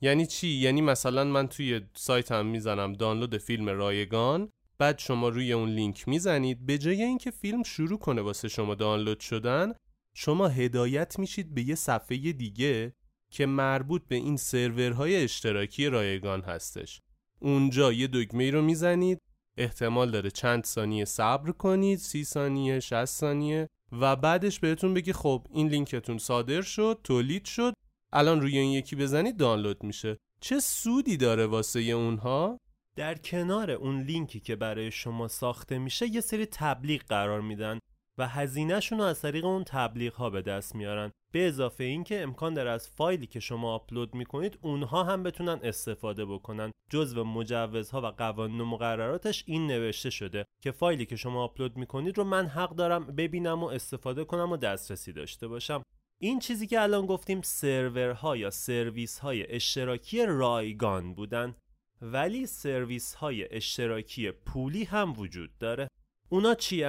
یعنی 0.00 0.26
چی؟ 0.26 0.48
یعنی 0.48 0.80
مثلا 0.80 1.24
من 1.24 1.48
توی 1.48 1.80
سایتم 1.94 2.46
می‌زنم 2.46 2.92
دانلود 2.92 3.36
فیلم 3.36 3.68
رایگان 3.68 4.50
بعد 4.78 4.98
شما 4.98 5.28
روی 5.28 5.52
اون 5.52 5.68
لینک 5.68 6.08
می‌زنید. 6.08 6.66
به 6.66 6.78
جای 6.78 7.02
اینکه 7.02 7.30
فیلم 7.30 7.62
شروع 7.62 7.98
کنه 7.98 8.22
واسه 8.22 8.48
شما 8.48 8.74
دانلود 8.74 9.20
شدن 9.20 9.72
شما 10.14 10.48
هدایت 10.48 11.18
میشید 11.18 11.54
به 11.54 11.62
یه 11.62 11.74
صفحه 11.74 12.32
دیگه 12.32 12.92
که 13.32 13.46
مربوط 13.46 14.02
به 14.08 14.16
این 14.16 14.36
سرورهای 14.36 15.16
اشتراکی 15.16 15.86
رایگان 15.86 16.40
هستش. 16.40 17.00
اونجا 17.38 17.92
یه 17.92 18.08
دکمه 18.12 18.50
رو 18.50 18.62
می‌زنید 18.62 19.18
احتمال 19.60 20.10
داره 20.10 20.30
چند 20.30 20.64
ثانیه 20.64 21.04
صبر 21.04 21.52
کنید 21.52 21.98
سی 21.98 22.24
ثانیه 22.24 22.80
60 22.80 23.04
ثانیه 23.04 23.68
و 23.92 24.16
بعدش 24.16 24.60
بهتون 24.60 24.94
بگی 24.94 25.12
خب 25.12 25.46
این 25.50 25.68
لینکتون 25.68 26.18
صادر 26.18 26.62
شد 26.62 27.00
تولید 27.04 27.44
شد. 27.44 27.72
الان 28.12 28.40
روی 28.40 28.58
این 28.58 28.72
یکی 28.72 28.96
بزنید 28.96 29.36
دانلود 29.36 29.84
میشه. 29.84 30.16
چه 30.40 30.60
سودی 30.60 31.16
داره 31.16 31.46
واسه 31.46 31.80
اونها؟ 31.80 32.58
در 32.96 33.14
کنار 33.14 33.70
اون 33.70 34.02
لینکی 34.02 34.40
که 34.40 34.56
برای 34.56 34.90
شما 34.90 35.28
ساخته 35.28 35.78
میشه 35.78 36.06
یه 36.06 36.20
سری 36.20 36.46
تبلیغ 36.46 37.02
قرار 37.02 37.40
میدن. 37.40 37.78
و 38.18 38.28
هزینهشون 38.28 38.98
رو 38.98 39.04
از 39.04 39.22
طریق 39.22 39.44
اون 39.44 39.64
تبلیغ 39.64 40.14
ها 40.14 40.30
به 40.30 40.42
دست 40.42 40.74
میارن. 40.74 41.10
به 41.32 41.48
اضافه 41.48 41.84
اینکه 41.84 42.22
امکان 42.22 42.54
داره 42.54 42.70
از 42.70 42.88
فایلی 42.88 43.26
که 43.26 43.40
شما 43.40 43.74
آپلود 43.74 44.14
می‌کنید 44.14 44.58
اونها 44.62 45.04
هم 45.04 45.22
بتونن 45.22 45.60
استفاده 45.62 46.24
بکنن. 46.24 46.70
جزو 46.90 47.24
مجوزها 47.24 48.00
و 48.00 48.06
قوانین 48.06 48.60
و 48.60 48.64
مقرراتش 48.64 49.44
این 49.46 49.66
نوشته 49.66 50.10
شده 50.10 50.44
که 50.62 50.70
فایلی 50.70 51.06
که 51.06 51.16
شما 51.16 51.44
آپلود 51.44 51.76
می‌کنید 51.76 52.18
رو 52.18 52.24
من 52.24 52.46
حق 52.46 52.70
دارم 52.70 53.06
ببینم 53.06 53.62
و 53.62 53.66
استفاده 53.66 54.24
کنم 54.24 54.52
و 54.52 54.56
دسترسی 54.56 55.12
داشته 55.12 55.48
باشم. 55.48 55.82
این 56.22 56.38
چیزی 56.38 56.66
که 56.66 56.80
الان 56.80 57.06
گفتیم 57.06 57.42
سرورها 57.42 58.36
یا 58.36 58.50
سرویس 58.50 59.18
های 59.18 59.54
اشتراکی 59.54 60.26
رایگان 60.26 61.14
بودن 61.14 61.56
ولی 62.02 62.46
سرویس 62.46 63.14
های 63.14 63.54
اشتراکی 63.54 64.30
پولی 64.30 64.84
هم 64.84 65.12
وجود 65.18 65.58
داره. 65.58 65.88
اونا 66.28 66.54
چی 66.54 66.84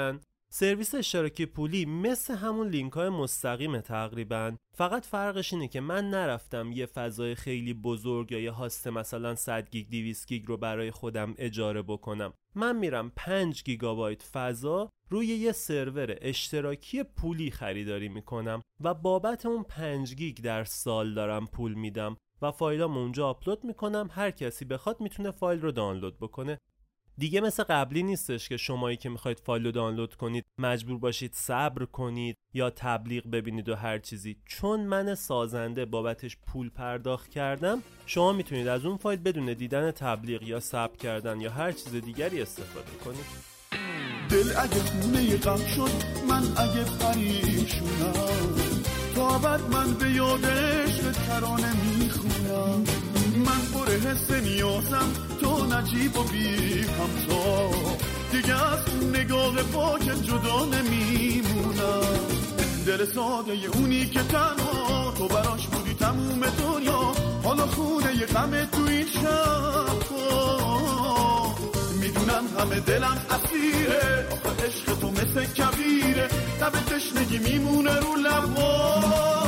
سرویس 0.54 0.96
اشتراکی 0.96 1.46
پولی 1.46 1.86
مثل 1.86 2.36
همون 2.36 2.68
لینک 2.68 2.94
های 2.94 3.10
مستقیم 3.10 3.82
تقریبا. 3.82 4.56
فقط 4.78 5.06
فرقش 5.06 5.54
اینه 5.54 5.68
که 5.68 5.82
من 5.82 6.10
نرفتم 6.10 6.72
یه 6.72 6.86
فضای 6.86 7.36
خیلی 7.36 7.74
بزرگ 7.74 8.32
یا 8.32 8.40
یه 8.40 8.52
host 8.52 8.88
مثلا 8.88 9.36
100 9.36 9.70
گیگ 9.70 9.90
200 9.90 10.28
گیگ 10.28 10.46
رو 10.48 10.58
برای 10.58 10.92
خودم 10.92 11.36
اجاره 11.38 11.82
بکنم. 11.82 12.34
من 12.56 12.76
میرم 12.76 13.12
5 13.16 13.64
گیگابایت 13.64 14.24
فضا 14.24 14.90
روی 15.10 15.28
یه 15.28 15.52
سرور 15.52 16.16
اشتراکی 16.22 17.04
پولی 17.04 17.52
خریداری 17.52 18.10
می‌کنم 18.10 18.62
و 18.84 18.94
بابت 18.94 19.46
اون 19.46 19.64
5 19.64 20.16
گیگ 20.16 20.38
در 20.38 20.64
سال 20.64 21.14
دارم 21.14 21.48
پول 21.48 21.74
میدم 21.74 22.18
و 22.42 22.52
فایلام 22.52 22.98
اونجا 22.98 23.28
آپلود 23.28 23.64
می‌کنم. 23.64 24.10
هر 24.12 24.32
کسی 24.32 24.66
بخواد 24.66 25.02
می‌تونه 25.02 25.32
فایل 25.32 25.62
رو 25.62 25.72
دانلود 25.72 26.18
بکنه. 26.18 26.58
دیگه 27.22 27.42
مثل 27.42 27.64
قبلی 27.64 28.04
نیستش 28.04 28.50
که 28.50 28.58
شمایی 28.58 28.98
که 28.98 29.10
می‌خواید 29.10 29.40
فایل 29.40 29.66
رو 29.66 29.72
دانلود 29.72 30.16
کنید 30.16 30.46
مجبور 30.58 30.98
باشید 30.98 31.34
صبر 31.34 31.86
کنید 31.86 32.36
یا 32.54 32.70
تبلیغ 32.70 33.28
ببینید 33.32 33.70
و 33.70 33.76
هر 33.76 34.00
چیزی. 34.00 34.38
چون 34.46 34.80
من 34.80 35.16
سازنده 35.16 35.86
بابتش 35.86 36.38
پول 36.48 36.70
پرداخت 36.70 37.30
کردم 37.30 37.84
شما 38.06 38.34
می‌تونید 38.34 38.68
از 38.68 38.86
اون 38.86 38.98
فایل 38.98 39.20
بدون 39.20 39.54
دیدن 39.54 39.92
تبلیغ 39.92 40.44
یا 40.44 40.60
ثبت 40.60 40.98
کردن 40.98 41.42
یا 41.42 41.52
هر 41.52 41.72
چیز 41.72 41.96
دیگری 41.96 42.42
استفاده 42.42 42.92
کنید. 43.06 43.26
دل 44.30 44.58
اگه 44.58 44.80
خونه 44.80 45.38
غم 45.38 45.66
شد 45.76 45.92
من 46.30 46.44
اگه 46.58 46.84
پریشونم. 47.00 48.14
تا 49.16 49.38
بعد 49.38 49.62
من 49.62 49.94
به 49.94 50.12
یادش 50.12 51.02
به 51.02 51.12
ترانه 51.12 52.00
می‌خونم. 52.00 52.84
من 53.38 53.62
پر 53.74 53.92
حس 53.92 54.32
نیازم 54.32 55.14
تو 55.42 55.66
نجیب 55.66 56.18
و 56.18 56.24
بی 56.24 56.82
همتا. 56.82 57.70
دیگه 58.32 58.74
از 58.74 58.80
نگاه 59.14 59.56
پاک 59.64 60.02
جدا 60.02 60.66
نمیمونم. 60.66 62.02
دل 62.88 63.06
ساده 63.06 63.54
اونی 63.74 64.06
که 64.06 64.24
تنها 64.24 65.14
تو 65.18 65.28
براش 65.28 65.68
بودی 65.68 65.94
تموم 65.94 66.40
دنیا. 66.40 67.14
حالا 67.44 67.68
خونه 67.68 68.16
یه 68.16 68.26
غم 68.26 68.66
تو 68.66 68.84
این 68.88 69.06
شب 69.06 70.02
می‌دونم 72.02 72.44
همه 72.60 72.80
دلم 72.80 73.18
اسیره. 73.30 74.28
آخه 74.32 74.66
عشق 74.66 75.00
تو 75.00 75.12
مثل 75.12 75.46
کبیره. 75.46 76.28
تب 76.60 76.72
تشنگی 76.72 77.40
میمونه 77.40 77.96
رو 77.96 78.16
لبا 78.16 79.41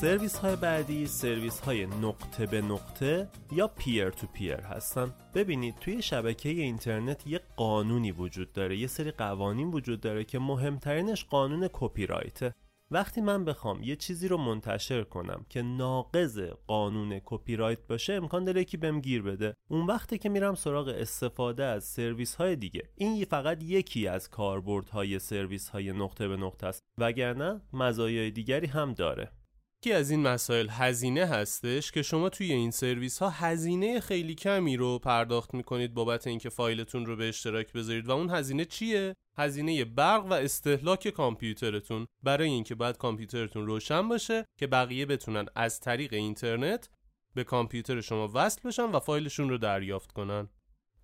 سرویس 0.00 0.36
های 0.36 0.56
بعدی 0.56 1.06
سرویس 1.06 1.60
های 1.60 1.86
نقطه 1.86 2.46
به 2.46 2.62
نقطه 2.62 3.28
یا 3.52 3.68
peer 3.68 4.10
to 4.10 4.26
peer 4.26 4.60
هستن. 4.60 5.14
ببینید 5.34 5.74
توی 5.80 6.02
شبکه 6.02 6.48
اینترنت 6.48 7.26
یه 7.26 7.40
قانونی 7.56 8.12
وجود 8.12 8.52
داره 8.52 8.76
یه 8.76 8.86
سری 8.86 9.10
قوانین 9.10 9.70
وجود 9.70 10.00
داره 10.00 10.24
که 10.24 10.38
مهمترینش 10.38 11.24
قانون 11.24 11.68
کپی 11.72 12.06
رایته 12.06 12.54
وقتی 12.90 13.20
من 13.20 13.44
بخوام 13.44 13.82
یه 13.82 13.96
چیزی 13.96 14.28
رو 14.28 14.36
منتشر 14.36 15.02
کنم 15.04 15.46
که 15.48 15.62
ناقض 15.62 16.40
قانون 16.66 17.20
کپی 17.24 17.56
رایت 17.56 17.86
باشه 17.86 18.12
امکان 18.12 18.44
داره 18.44 18.60
یکی 18.60 18.76
بهم 18.76 19.00
گیر 19.00 19.22
بده. 19.22 19.54
اون 19.70 19.86
وقتی 19.86 20.18
که 20.18 20.28
میرم 20.28 20.54
سراغ 20.54 20.88
استفاده 20.88 21.64
از 21.64 21.84
سرویس 21.84 22.34
های 22.34 22.56
دیگه. 22.56 22.82
این 22.94 23.24
فقط 23.24 23.62
یکی 23.62 24.08
از 24.08 24.30
کاربردهای 24.30 25.18
سرویس 25.18 25.68
های 25.68 25.92
نقطه 25.92 26.28
به 26.28 26.36
نقطه 26.36 26.66
است. 26.66 26.80
وگرنه 26.98 27.60
مزایای 27.72 28.30
دیگری 28.30 28.66
هم 28.66 28.92
داره. 28.92 29.37
یکی 29.82 29.92
از 29.92 30.10
این 30.10 30.22
مسائل 30.22 30.68
هزینه 30.70 31.26
هستش 31.26 31.92
که 31.92 32.02
شما 32.02 32.28
توی 32.28 32.52
این 32.52 32.70
سرویس 32.70 33.18
ها 33.18 33.30
هزینه 33.30 34.00
خیلی 34.00 34.34
کمی 34.34 34.76
رو 34.76 34.98
پرداخت 34.98 35.54
می‌کنید 35.54 35.94
بابت 35.94 36.26
اینکه 36.26 36.48
فایلتون 36.48 37.06
رو 37.06 37.16
به 37.16 37.28
اشتراک 37.28 37.72
بذارید 37.72 38.06
و 38.06 38.10
اون 38.10 38.30
هزینه 38.30 38.64
چیه؟ 38.64 39.14
هزینه 39.38 39.84
برق 39.84 40.26
و 40.26 40.32
استهلاک 40.32 41.08
کامپیوترتون 41.08 42.06
برای 42.22 42.48
اینکه 42.48 42.74
بعد 42.74 42.98
کامپیوترتون 42.98 43.66
روشن 43.66 44.08
باشه 44.08 44.44
که 44.58 44.66
بقیه 44.66 45.06
بتونن 45.06 45.46
از 45.54 45.80
طریق 45.80 46.12
اینترنت 46.12 46.88
به 47.34 47.44
کامپیوتر 47.44 48.00
شما 48.00 48.30
وصل 48.34 48.60
بشن 48.64 48.84
و 48.84 49.00
فایلشون 49.00 49.48
رو 49.48 49.58
دریافت 49.58 50.12
کنن 50.12 50.48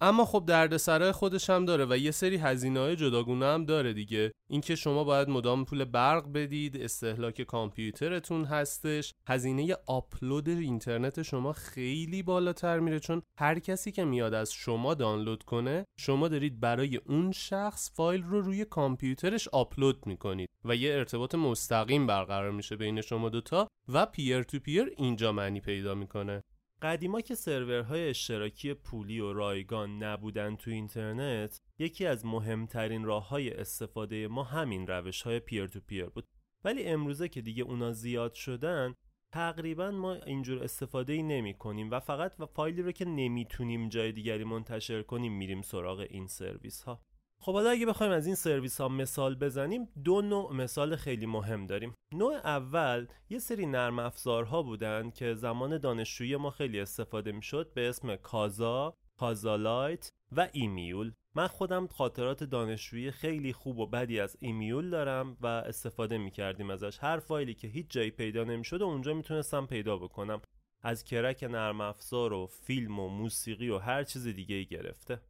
اما 0.00 0.24
خب 0.24 0.44
دردسرای 0.46 1.12
خودش 1.12 1.50
هم 1.50 1.64
داره 1.64 1.86
و 1.90 1.96
یه 1.96 2.10
سری 2.10 2.36
هزینه 2.36 2.80
های 2.80 2.96
جداگونه 2.96 3.46
هم 3.46 3.64
داره 3.64 3.92
دیگه. 3.92 4.32
اینکه 4.50 4.74
شما 4.74 5.04
باید 5.04 5.28
مدام 5.28 5.64
پول 5.64 5.84
برق 5.84 6.32
بدید 6.32 6.76
استهلاک 6.76 7.42
کامپیوترتون 7.42 8.44
هستش. 8.44 9.12
هزینه 9.28 9.76
آپلود 9.86 10.48
اینترنت 10.48 11.22
شما 11.22 11.52
خیلی 11.52 12.22
بالاتر 12.22 12.78
میره 12.78 13.00
چون 13.00 13.22
هر 13.38 13.58
کسی 13.58 13.92
که 13.92 14.04
میاد 14.04 14.34
از 14.34 14.52
شما 14.52 14.94
دانلود 14.94 15.42
کنه 15.42 15.84
شما 15.98 16.28
دارید 16.28 16.60
برای 16.60 16.96
اون 16.96 17.32
شخص 17.32 17.90
فایل 17.94 18.22
رو 18.22 18.40
روی 18.40 18.64
کامپیوترش 18.64 19.48
آپلود 19.48 20.06
می‌کنید 20.06 20.48
و 20.64 20.76
یه 20.76 20.94
ارتباط 20.94 21.34
مستقیم 21.34 22.06
برقرار 22.06 22.50
میشه 22.50 22.76
بین 22.76 23.00
شما 23.00 23.28
دوتا 23.28 23.68
و 23.88 24.06
پیر 24.06 24.42
تو 24.42 24.58
پیر 24.58 24.92
اینجا 24.96 25.32
معنی 25.32 25.60
پیدا 25.60 25.94
می‌کنه. 25.94 26.42
قدیما 26.84 27.20
که 27.20 27.34
سرورهای 27.34 28.08
اشتراکی 28.08 28.74
پولی 28.74 29.20
و 29.20 29.32
رایگان 29.32 30.02
نبودن 30.02 30.56
تو 30.56 30.70
اینترنت 30.70 31.60
یکی 31.78 32.06
از 32.06 32.26
مهمترین 32.26 33.04
راه 33.04 33.28
های 33.28 33.50
استفاده 33.50 34.28
ما 34.28 34.42
همین 34.42 34.86
روش 34.86 35.22
های 35.22 35.40
پیر 35.40 35.66
تو 35.66 35.80
پیر 35.80 36.06
بود. 36.06 36.26
ولی 36.64 36.84
امروزه 36.84 37.28
که 37.28 37.42
دیگه 37.42 37.62
اونا 37.62 37.92
زیاد 37.92 38.34
شدن 38.34 38.94
تقریبا 39.32 39.90
ما 39.90 40.14
اینجور 40.14 40.64
استفاده 40.64 41.12
ای 41.12 41.22
نمی 41.22 41.54
کنیم 41.54 41.90
و 41.90 42.00
فقط 42.00 42.32
و 42.38 42.46
فایلی 42.46 42.82
رو 42.82 42.92
که 42.92 43.04
نمی‌تونیم 43.04 43.88
جای 43.88 44.12
دیگری 44.12 44.44
منتشر 44.44 45.02
کنیم 45.02 45.32
میریم 45.32 45.62
سراغ 45.62 46.06
این 46.10 46.26
سرویس 46.26 46.82
ها 46.82 47.00
خب 47.44 47.52
حالا 47.52 47.70
اگه 47.70 47.86
بخوایم 47.86 48.12
از 48.12 48.26
این 48.26 48.34
سرویس 48.34 48.80
ها 48.80 48.88
مثال 48.88 49.34
بزنیم 49.34 49.88
دو 50.04 50.22
نوع 50.22 50.52
مثال 50.52 50.96
خیلی 50.96 51.26
مهم 51.26 51.66
داریم. 51.66 51.94
نوع 52.14 52.34
اول 52.34 53.06
یه 53.30 53.38
سری 53.38 53.66
نرم 53.66 53.98
افزارها 53.98 54.62
بودن 54.62 55.10
که 55.10 55.34
زمان 55.34 55.78
دانشجویی 55.78 56.36
ما 56.36 56.50
خیلی 56.50 56.80
استفاده 56.80 57.32
می‌شد 57.32 57.72
به 57.74 57.88
اسم 57.88 58.16
کازا، 58.16 58.94
کازالایت 59.18 60.08
و 60.36 60.48
eMule. 60.52 61.12
من 61.34 61.46
خودم 61.46 61.86
خاطرات 61.86 62.44
دانشجویی 62.44 63.10
خیلی 63.10 63.52
خوب 63.52 63.78
و 63.78 63.86
بدی 63.86 64.20
از 64.20 64.36
eMule 64.40 64.90
دارم 64.90 65.36
و 65.40 65.46
استفاده 65.46 66.18
می‌کردیم 66.18 66.70
ازش. 66.70 66.98
هر 67.00 67.18
فایلی 67.18 67.54
که 67.54 67.68
هیچ 67.68 67.86
جایی 67.90 68.10
پیدا 68.10 68.44
نمی‌شد 68.44 68.82
و 68.82 68.84
اونجا 68.84 69.14
می‌تونستم 69.14 69.66
پیدا 69.66 69.96
بکنم. 69.96 70.40
از 70.82 71.04
crack 71.04 71.44
نرم 71.44 71.80
افزار 71.80 72.32
و 72.32 72.46
فیلم 72.46 73.00
و 73.00 73.08
موسیقی 73.08 73.68
و 73.68 73.78
هر 73.78 74.04
چیز 74.04 74.26
دیگه 74.26 74.56
ای 74.56 74.66
گرفته. 74.66 75.20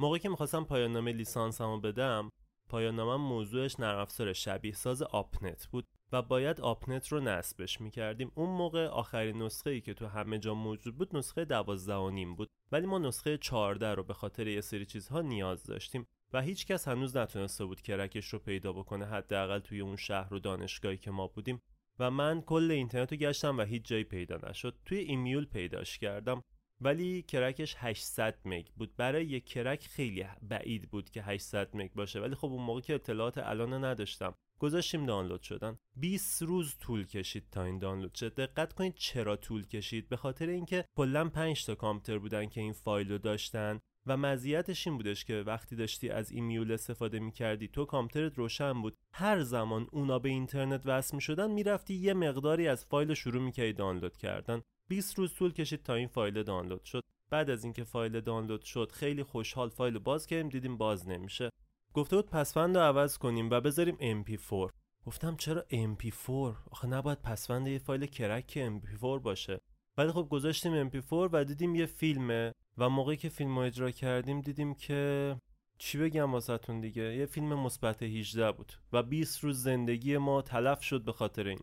موقعی 0.00 0.20
که 0.20 0.28
می‌خواستم 0.28 0.64
پایان 0.64 0.92
نامه 0.92 1.12
لیسانسمو 1.12 1.80
بدم 1.80 2.30
پایان 2.68 2.96
نامه 2.96 3.28
موضوعش 3.28 3.80
نرم 3.80 4.32
شبیه 4.32 4.74
ساز 4.74 5.02
OPNET 5.02 5.66
بود 5.66 5.86
و 6.12 6.22
باید 6.22 6.60
OPNET 6.60 7.08
رو 7.08 7.20
نصبش 7.20 7.80
می‌کردیم. 7.80 8.32
اون 8.34 8.48
موقع 8.48 8.86
آخرین 8.86 9.42
نسخه 9.42 9.70
ای 9.70 9.80
که 9.80 9.94
تو 9.94 10.06
همه 10.06 10.38
جا 10.38 10.54
موجود 10.54 10.98
بود 10.98 11.16
نسخه 11.16 11.44
دوازده 11.44 12.10
نیم 12.10 12.34
بود. 12.34 12.48
ولی 12.72 12.86
ما 12.86 12.98
نسخه 12.98 13.38
14 13.38 13.94
رو 13.94 14.02
به 14.02 14.14
خاطر 14.14 14.46
یه 14.46 14.60
سری 14.60 14.86
چیزها 14.86 15.22
نیاز 15.22 15.64
داشتیم 15.64 16.06
و 16.32 16.42
هیچ 16.42 16.66
کس 16.66 16.88
هنوز 16.88 17.16
نتونسته 17.16 17.64
بود 17.64 17.80
کرکش 17.80 18.28
رو 18.28 18.38
پیدا 18.38 18.72
بکنه 18.72 19.06
حداقل 19.06 19.58
توی 19.58 19.80
اون 19.80 19.96
شهر 19.96 20.34
و 20.34 20.38
دانشگاهی 20.38 20.96
که 20.96 21.10
ما 21.10 21.26
بودیم. 21.26 21.62
و 21.98 22.10
من 22.10 22.40
کل 22.40 22.70
اینترنت 22.70 23.12
رو 23.12 23.18
گشتم 23.18 23.58
و 23.58 23.62
هیچ 23.62 23.84
جایی 23.84 24.04
پیدا 24.04 24.36
نشد. 24.48 24.78
توی 24.84 24.98
ایمیول 24.98 25.44
پیداش 25.44 25.98
کردم. 25.98 26.42
ولی 26.84 27.22
کرکش 27.22 27.74
800 27.78 28.38
مگ 28.44 28.66
بود. 28.76 28.96
برای 28.96 29.24
یک 29.24 29.44
کرک 29.44 29.86
خیلی 29.86 30.24
بعید 30.42 30.90
بود 30.90 31.10
که 31.10 31.22
800 31.22 31.76
مگ 31.76 31.90
باشه. 31.94 32.20
ولی 32.20 32.34
خب 32.34 32.46
اون 32.46 32.62
موقع 32.62 32.80
که 32.80 32.94
اطلاعات 32.94 33.38
الان 33.38 33.84
نداشتم. 33.84 34.34
گذاشتیم 34.58 35.06
دانلود 35.06 35.42
شدن. 35.42 35.78
20 35.96 36.42
روز 36.42 36.76
طول 36.78 37.06
کشید 37.06 37.44
تا 37.50 37.64
این 37.64 37.78
دانلود 37.78 38.14
شد. 38.14 38.34
دقت 38.34 38.72
کنید 38.72 38.94
چرا 38.94 39.36
طول 39.36 39.66
کشید. 39.66 40.08
به 40.08 40.16
خاطر 40.16 40.48
اینکه 40.48 40.84
کلا 40.96 41.28
5 41.28 41.66
تا 41.66 41.74
کامپیوتر 41.74 42.18
بودن 42.18 42.46
که 42.46 42.60
این 42.60 42.72
فایل 42.72 43.12
رو 43.12 43.18
داشتن 43.18 43.80
و 44.06 44.16
مزیتش 44.16 44.86
این 44.86 44.96
بودش 44.96 45.24
که 45.24 45.42
وقتی 45.46 45.76
داشتی 45.76 46.08
از 46.08 46.32
ایمیول 46.32 46.72
استفاده 46.72 47.18
می‌کردی 47.18 47.68
تو 47.68 47.84
کامپیوترت 47.84 48.38
روشن 48.38 48.82
بود. 48.82 48.96
هر 49.12 49.40
زمان 49.40 49.88
اونا 49.92 50.18
به 50.18 50.28
اینترنت 50.28 50.82
وصل 50.84 51.14
می‌شدن 51.14 51.50
می‌رفتی 51.50 51.94
یه 51.94 52.14
مقداری 52.14 52.68
از 52.68 52.84
فایل 52.84 53.14
شروع 53.14 53.42
می‌کردی 53.42 53.72
دانلود 53.72 54.16
کردن. 54.16 54.62
20 54.88 55.18
روز 55.18 55.34
طول 55.34 55.52
کشید 55.52 55.82
تا 55.82 55.94
این 55.94 56.08
فایل 56.08 56.42
دانلود 56.42 56.84
شد. 56.84 57.02
بعد 57.30 57.50
از 57.50 57.64
اینکه 57.64 57.84
فایل 57.84 58.20
دانلود 58.20 58.62
شد 58.62 58.92
خیلی 58.92 59.22
خوشحال 59.22 59.68
فایل 59.68 59.98
باز 59.98 60.26
کردیم 60.26 60.48
دیدیم 60.48 60.76
باز 60.76 61.08
نمیشه. 61.08 61.50
گفته 61.94 62.16
بود 62.16 62.30
پسوند 62.30 62.76
رو 62.76 62.82
عوض 62.82 63.18
کنیم 63.18 63.50
و 63.50 63.60
بذاریم 63.60 64.24
MP4 64.24 64.72
گفتم 65.06 65.36
چرا 65.36 65.64
MP4 65.70 66.56
آخه 66.70 66.86
نباید 66.86 67.22
پسوند 67.22 67.66
یه 67.68 67.78
فایل 67.78 68.06
کرک 68.06 68.58
MP4 68.80 69.20
باشه. 69.22 69.60
ولی 69.96 70.12
خب 70.12 70.28
گذاشتیم 70.30 70.90
MP4 70.90 71.28
و 71.32 71.44
دیدیم 71.44 71.74
یه 71.74 71.86
فیلمه 71.86 72.52
و 72.78 72.88
موقعی 72.88 73.16
که 73.16 73.28
فیلم 73.28 73.58
اجرا 73.58 73.90
کردیم 73.90 74.40
دیدیم 74.40 74.74
که 74.74 75.36
چی 75.78 75.98
بگم 75.98 76.32
واسهتون 76.32 76.80
دیگه؟ 76.80 77.16
یه 77.16 77.26
فیلم 77.26 77.54
مثبت 77.54 78.02
18 78.02 78.52
بود 78.52 78.72
و 78.92 79.02
20 79.02 79.44
روز 79.44 79.62
زندگی 79.62 80.18
ما 80.18 80.42
تلف 80.42 80.82
شد 80.82 81.04
به 81.04 81.12
خاطر 81.12 81.48
این. 81.48 81.58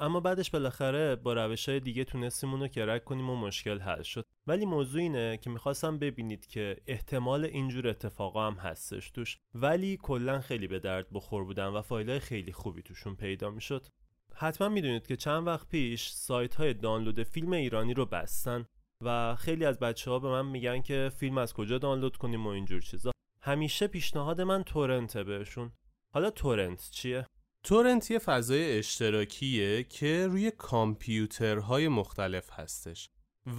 اما 0.00 0.20
بعدش 0.20 0.50
بالاخره 0.50 1.16
با 1.16 1.32
روش 1.32 1.68
های 1.68 1.80
دیگه 1.80 2.04
تونستیم 2.04 2.50
اونو 2.50 2.68
کرک 2.68 3.04
کنیم 3.04 3.30
و 3.30 3.36
مشکل 3.36 3.78
حل 3.78 4.02
شد. 4.02 4.26
ولی 4.46 4.66
موضوع 4.66 5.00
اینه 5.00 5.36
که 5.36 5.50
می‌خواستم 5.50 5.98
ببینید 5.98 6.46
که 6.46 6.76
احتمال 6.86 7.44
اینجور 7.44 7.88
اتفاقا 7.88 8.46
هم 8.46 8.54
هستش 8.54 9.10
توش. 9.10 9.38
ولی 9.54 9.98
کلا 10.02 10.40
خیلی 10.40 10.68
به 10.68 10.78
درد 10.78 11.06
بخور 11.12 11.44
بودن 11.44 11.66
و 11.66 11.82
فایل 11.82 12.18
خیلی 12.18 12.52
خوبی 12.52 12.82
توشون 12.82 13.16
پیدا 13.16 13.50
می‌شد. 13.50 13.86
حتما 14.34 14.68
می‌دونید 14.68 15.06
که 15.06 15.16
چند 15.16 15.46
وقت 15.46 15.68
پیش 15.68 16.08
سایت 16.08 16.54
های 16.54 16.74
دانلود 16.74 17.22
فیلم 17.22 17.52
ایرانی 17.52 17.94
رو 17.94 18.06
بستن 18.06 18.66
و 19.04 19.36
خیلی 19.36 19.64
از 19.64 19.78
بچه 19.78 20.10
ها 20.10 20.18
به 20.18 20.28
من 20.28 20.46
میگن 20.46 20.82
که 20.82 21.10
فیلم 21.16 21.38
از 21.38 21.54
کجا 21.54 21.78
دانلود 21.78 22.16
کنیم 22.16 22.46
و 22.46 22.48
اینجور 22.48 22.80
چیزا. 22.80 23.10
همیشه 23.42 23.86
پیشنهاد 23.86 24.40
من 24.40 24.62
تورنته 24.62 25.24
بهشون. 25.24 25.72
حالا 26.14 26.30
تورنت 26.30 26.90
چیه؟ 26.90 27.26
تورنت 27.64 28.10
یه 28.10 28.18
فضای 28.18 28.78
اشتراکیه 28.78 29.84
که 29.84 30.26
روی 30.26 30.50
کامپیوترهای 30.50 31.88
مختلف 31.88 32.50
هستش 32.52 33.08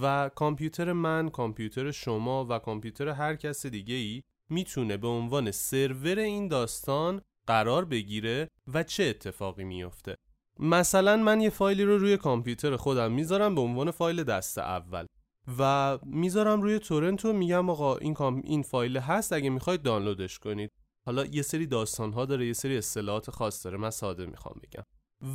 و 0.02 0.30
کامپیوتر 0.34 0.92
من، 0.92 1.28
کامپیوتر 1.28 1.90
شما 1.90 2.46
و 2.50 2.58
کامپیوتر 2.58 3.08
هر 3.08 3.36
کس 3.36 3.66
دیگه 3.66 3.94
ای 3.94 4.22
می‌تونه 4.50 4.96
به 4.96 5.08
عنوان 5.08 5.50
سرور 5.50 6.18
این 6.18 6.48
داستان 6.48 7.20
قرار 7.46 7.84
بگیره 7.84 8.48
و 8.74 8.82
چه 8.82 9.04
اتفاقی 9.04 9.64
میفته 9.64 10.14
مثلا 10.58 11.16
من 11.16 11.40
یه 11.40 11.50
فایلی 11.50 11.84
رو 11.84 11.98
روی 11.98 12.16
کامپیوتر 12.16 12.76
خودم 12.76 13.12
می‌ذارم 13.12 13.54
به 13.54 13.60
عنوان 13.60 13.90
فایل 13.90 14.24
دست 14.24 14.58
اول 14.58 15.06
و 15.58 15.98
می‌ذارم 16.02 16.62
روی 16.62 16.78
تورنت 16.78 17.24
و 17.24 17.32
میگم 17.32 17.70
آقا 17.70 17.96
این, 17.96 18.16
این 18.44 18.62
فایل 18.62 18.96
هست 18.96 19.32
اگه 19.32 19.50
می‌خواید 19.50 19.82
دانلودش 19.82 20.38
کنید. 20.38 20.70
حالا 21.06 21.24
یه 21.24 21.42
سری 21.42 21.66
داستان 21.66 22.12
ها 22.12 22.24
داره 22.24 22.46
یه 22.46 22.52
سری 22.52 22.78
اصطلاحات 22.78 23.30
خاص 23.30 23.64
داره 23.64 23.78
من 23.78 23.90
ساده 23.90 24.26
می‌خوام 24.26 24.60
بگم. 24.62 24.84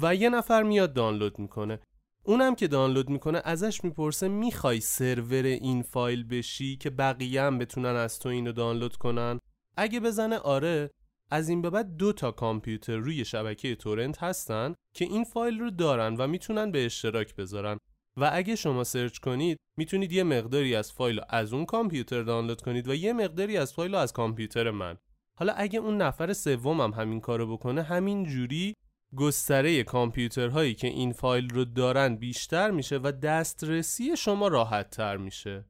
و 0.02 0.16
یه 0.16 0.30
نفر 0.30 0.64
میاد 0.64 0.94
دانلود 0.94 1.40
می‌کنه. 1.40 1.80
اونم 2.24 2.56
که 2.56 2.68
دانلود 2.68 3.10
می‌کنه 3.10 3.42
ازش 3.46 3.84
می‌پرسه 3.84 4.28
می‌خوای 4.28 4.80
سرور 4.80 5.44
این 5.44 5.82
فایل 5.82 6.24
بشی 6.24 6.78
که 6.78 6.90
بقیه 6.90 7.42
هم 7.42 7.58
بتونن 7.58 7.96
از 7.96 8.20
تو 8.20 8.30
اینو 8.30 8.52
دانلود 8.52 8.96
کنن؟ 8.96 9.40
اگه 9.78 10.00
بزنه 10.00 10.38
آره 10.38 10.90
از 11.32 11.50
این 11.50 11.62
به 11.62 11.70
بعد 11.70 11.98
دو 11.98 12.14
تا 12.14 12.32
کامپیوتر 12.32 12.96
روی 12.96 13.26
شبکه 13.26 13.76
torrent 13.76 14.24
هستن 14.24 14.76
که 14.96 15.06
این 15.06 15.24
فایل 15.24 15.60
رو 15.60 15.72
دارن 15.72 16.16
و 16.16 16.28
می‌تونن 16.28 16.72
به 16.72 16.86
اشتراک 16.86 17.36
بذارن. 17.36 17.78
و 18.18 18.30
اگه 18.34 18.56
شما 18.56 18.84
search 18.84 19.18
کنید 19.18 19.58
می‌تونید 19.78 20.12
یه 20.12 20.24
مقداری 20.24 20.76
از 20.76 20.94
فایل 20.94 21.22
از 21.30 21.54
اون 21.54 21.66
کامپیوتر 21.66 22.24
دانلود 22.24 22.62
کنید 22.62 22.88
و 22.88 22.96
یه 22.96 23.14
مقداری 23.14 23.58
از 23.58 23.74
فایل 23.74 23.96
از 23.96 24.14
کامپیوتر 24.14 24.72
من 24.72 24.98
حالا 25.40 25.54
اگه 25.54 25.80
اون 25.80 25.98
نفر 25.98 26.34
سوم 26.34 26.82
هم 26.82 26.92
همین 26.92 27.22
کارو 27.22 27.58
بکنه 27.58 27.84
همین 27.84 28.24
جوری 28.24 28.74
گستره 29.16 29.84
کامپیوترهایی 29.84 30.74
که 30.74 30.88
این 30.88 31.14
فایل 31.14 31.50
رو 31.50 31.66
دارن 31.66 32.16
بیشتر 32.16 32.72
میشه 32.72 33.00
و 33.04 33.12
دسترسی 33.12 34.18
شما 34.18 34.48
راحت 34.48 34.90
تر 34.90 35.18
میشه. 35.18 35.66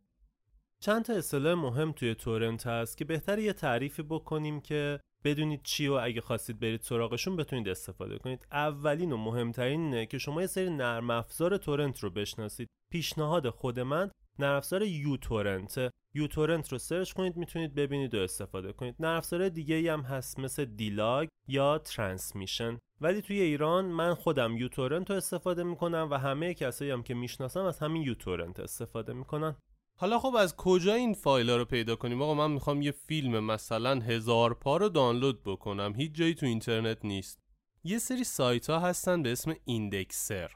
چند 0.79 1.05
تا 1.05 1.13
اصطلاح 1.13 1.53
مهم 1.53 1.91
توی 1.91 2.15
torrent 2.15 2.67
هست 2.67 2.97
که 2.97 3.05
بهتر 3.05 3.39
یه 3.39 3.53
تعریفی 3.53 4.03
بکنیم 4.03 4.61
که 4.61 4.99
بدونید 5.23 5.61
چی 5.63 5.87
و 5.87 5.93
اگه 5.93 6.21
خواستید 6.21 6.59
برید 6.59 6.81
سراغشون 6.81 7.35
بتونید 7.35 7.69
استفاده 7.69 8.17
کنید. 8.17 8.47
اولین 8.51 9.11
و 9.11 9.17
مهمترین 9.17 9.81
اینه 9.81 10.05
که 10.05 10.17
شما 10.17 10.41
یه 10.41 10.47
سری 10.47 10.69
نرم 10.69 11.09
افزار 11.09 11.57
torrent 11.57 11.99
رو 11.99 12.09
بشناسید. 12.09 12.67
پیشنهاد 12.91 13.49
خود 13.49 13.79
من 13.79 14.11
نرم 14.39 14.55
افزار 14.55 14.83
uTorrent 14.83 15.93
uTorrent 16.13 16.71
رو 16.71 16.77
search 16.77 17.13
کنید 17.13 17.37
می‌تونید 17.37 17.75
ببینید 17.75 18.15
و 18.15 18.19
استفاده 18.19 18.73
کنید. 18.73 18.95
نرم 18.99 19.49
دیگه 19.49 19.75
ای 19.75 19.87
هم 19.87 20.01
هست 20.01 20.39
مثل 20.39 20.65
Deluge 20.65 21.27
یا 21.47 21.77
Transmission. 21.77 22.77
ولی 23.01 23.21
توی 23.21 23.41
ایران 23.41 23.85
من 23.85 24.13
خودم 24.13 24.57
uTorrent 24.57 25.09
رو 25.09 25.15
استفاده 25.15 25.63
می‌کنم 25.63 26.07
و 26.11 26.17
همه 26.17 26.53
کسایی 26.53 26.91
هم 26.91 27.03
که 27.03 27.13
می‌شناسم 27.13 27.63
از 27.63 27.79
همین 27.79 28.01
uTorrent 28.01 28.59
استفاده 28.59 29.13
می‌کنن. 29.13 29.55
حالا 29.99 30.19
خب 30.19 30.35
از 30.35 30.55
کجا 30.55 30.93
این 30.93 31.13
فایل 31.13 31.49
ها 31.49 31.57
رو 31.57 31.65
پیدا 31.65 31.95
کنیم؟ 31.95 32.21
آقا 32.21 32.33
من 32.33 32.51
می‌خوام 32.51 32.81
یه 32.81 32.91
فیلم 32.91 33.39
مثلا 33.39 33.99
هزار 33.99 34.53
پا 34.53 34.77
رو 34.77 34.89
دانلود 34.89 35.43
بکنم. 35.43 35.93
هیچ 35.95 36.11
جایی 36.11 36.35
تو 36.35 36.45
اینترنت 36.45 37.05
نیست. 37.05 37.39
یه 37.83 37.97
سری 37.97 38.23
سایت 38.23 38.69
ها 38.69 38.79
هستن 38.79 39.23
به 39.23 39.31
اسم 39.31 39.55
indexer. 39.65 40.51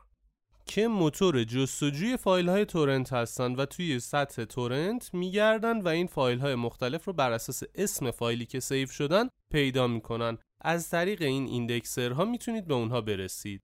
که 0.65 0.88
موتور 0.88 1.43
جستجوی 1.43 2.17
فایل 2.17 2.50
های 2.50 2.65
torrent 2.65 3.13
هستن 3.13 3.56
و 3.56 3.65
توی 3.65 4.00
سطح 4.00 4.43
torrent 4.43 5.13
میگردن 5.13 5.82
و 5.82 5.88
این 5.88 6.08
فایل 6.08 6.39
های 6.39 6.56
مختلف 6.56 7.06
رو 7.06 7.13
بر 7.13 7.32
اساس 7.32 7.63
اسم 7.76 8.12
فایلی 8.12 8.45
که 8.45 8.60
save 8.60 8.88
شدن 8.88 9.30
پیدا 9.52 9.88
می‌کنن. 9.88 10.38
از 10.62 10.89
طریق 10.89 11.21
این 11.21 11.47
indexer 11.47 12.16
ها 12.16 12.26
می‌تونید 12.26 12.67
به 12.67 12.74
اونها 12.74 13.02
برسید. 13.02 13.62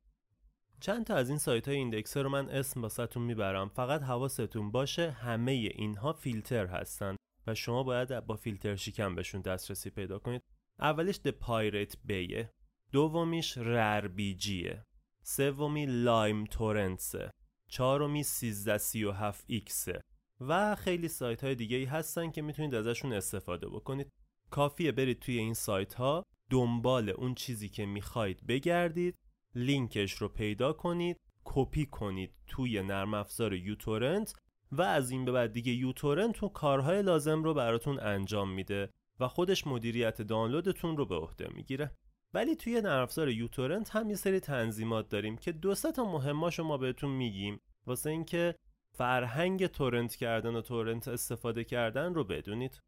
چند 0.79 1.05
تا 1.05 1.15
از 1.15 1.29
این 1.29 1.38
سایت 1.38 1.67
های 1.67 1.77
indexer 1.77 2.23
رو 2.23 2.29
من 2.29 2.49
اسم 2.49 2.81
واسه‌تون 2.81 3.23
می‌برم. 3.23 3.69
فقط 3.69 4.01
حواستون 4.01 4.71
باشه 4.71 5.12
همه 5.12 5.51
اینها 5.51 6.13
فیلتر 6.13 6.65
هستن 6.65 7.15
و 7.47 7.55
شما 7.55 7.83
باید 7.83 8.19
با 8.19 8.36
فیلتر 8.36 8.75
شکن 8.75 9.15
بهشون 9.15 9.41
دسترسی 9.41 9.89
پیدا 9.89 10.19
کنید. 10.19 10.41
اولیش 10.79 11.19
The 11.23 11.29
Pirate 11.29 11.97
Bay 12.05 12.41
ه 12.41 12.53
دومیش 12.91 13.57
RARBG 13.57 14.62
ه 14.62 14.83
سومی 15.29 15.85
LimeTorrents 15.86 16.45
ه 16.45 17.31
چهارمی 17.69 18.23
1337X 18.23 19.99
و 20.41 20.75
خیلی 20.75 21.07
سایت 21.07 21.43
های 21.43 21.55
دیگه 21.55 21.77
ای 21.77 21.85
هستن 21.85 22.31
که 22.31 22.41
می‌تونید 22.41 22.75
ازشون 22.75 23.13
استفاده 23.13 23.67
بکنید. 23.67 24.11
کافیه 24.49 24.91
برید 24.91 25.19
توی 25.19 25.37
این 25.37 25.53
سایت 25.53 25.93
ها 25.93 26.23
دنبال 26.49 27.09
اون 27.09 27.35
چیزی 27.35 27.69
که 27.69 27.85
می‌خواید 27.85 28.47
بگردید 28.47 29.15
لینکش 29.55 30.13
رو 30.13 30.27
پیدا 30.27 30.73
کنید 30.73 31.17
کپی 31.43 31.85
کنید 31.85 32.33
توی 32.47 32.81
نرم 32.81 33.13
افزار 33.13 33.53
یوتورنت 33.53 34.33
و 34.71 34.81
از 34.81 35.11
این 35.11 35.25
به 35.25 35.31
بعد 35.31 35.53
دیگه 35.53 35.71
یوتورنت 35.71 36.43
اون 36.43 36.51
کارهای 36.53 37.01
لازم 37.01 37.43
رو 37.43 37.53
براتون 37.53 37.99
انجام 37.99 38.49
میده 38.49 38.89
و 39.19 39.27
خودش 39.27 39.67
مدیریت 39.67 40.21
دانلودتون 40.21 40.97
رو 40.97 41.05
به 41.05 41.15
عهده 41.15 41.49
می‌گیره. 41.53 41.91
ولی 42.33 42.55
توی 42.55 42.81
نرم 42.81 43.03
افزار 43.03 43.29
یوتورنت 43.29 43.89
هم 43.89 44.09
یه 44.09 44.15
سری 44.15 44.39
تنظیمات 44.39 45.09
داریم 45.09 45.37
که 45.37 45.51
دو 45.51 45.75
تا 45.75 46.03
مهماشو 46.11 46.63
ما 46.63 46.77
بهتون 46.77 47.09
میگیم. 47.09 47.59
واسه 47.85 48.09
اینکه 48.09 48.55
فرهنگ 48.91 49.67
تورنت 49.67 50.15
کردن 50.15 50.55
و 50.55 50.61
تورنت 50.61 51.07
استفاده 51.07 51.63
کردن 51.63 52.13
رو 52.13 52.23
بدونید. 52.23 52.81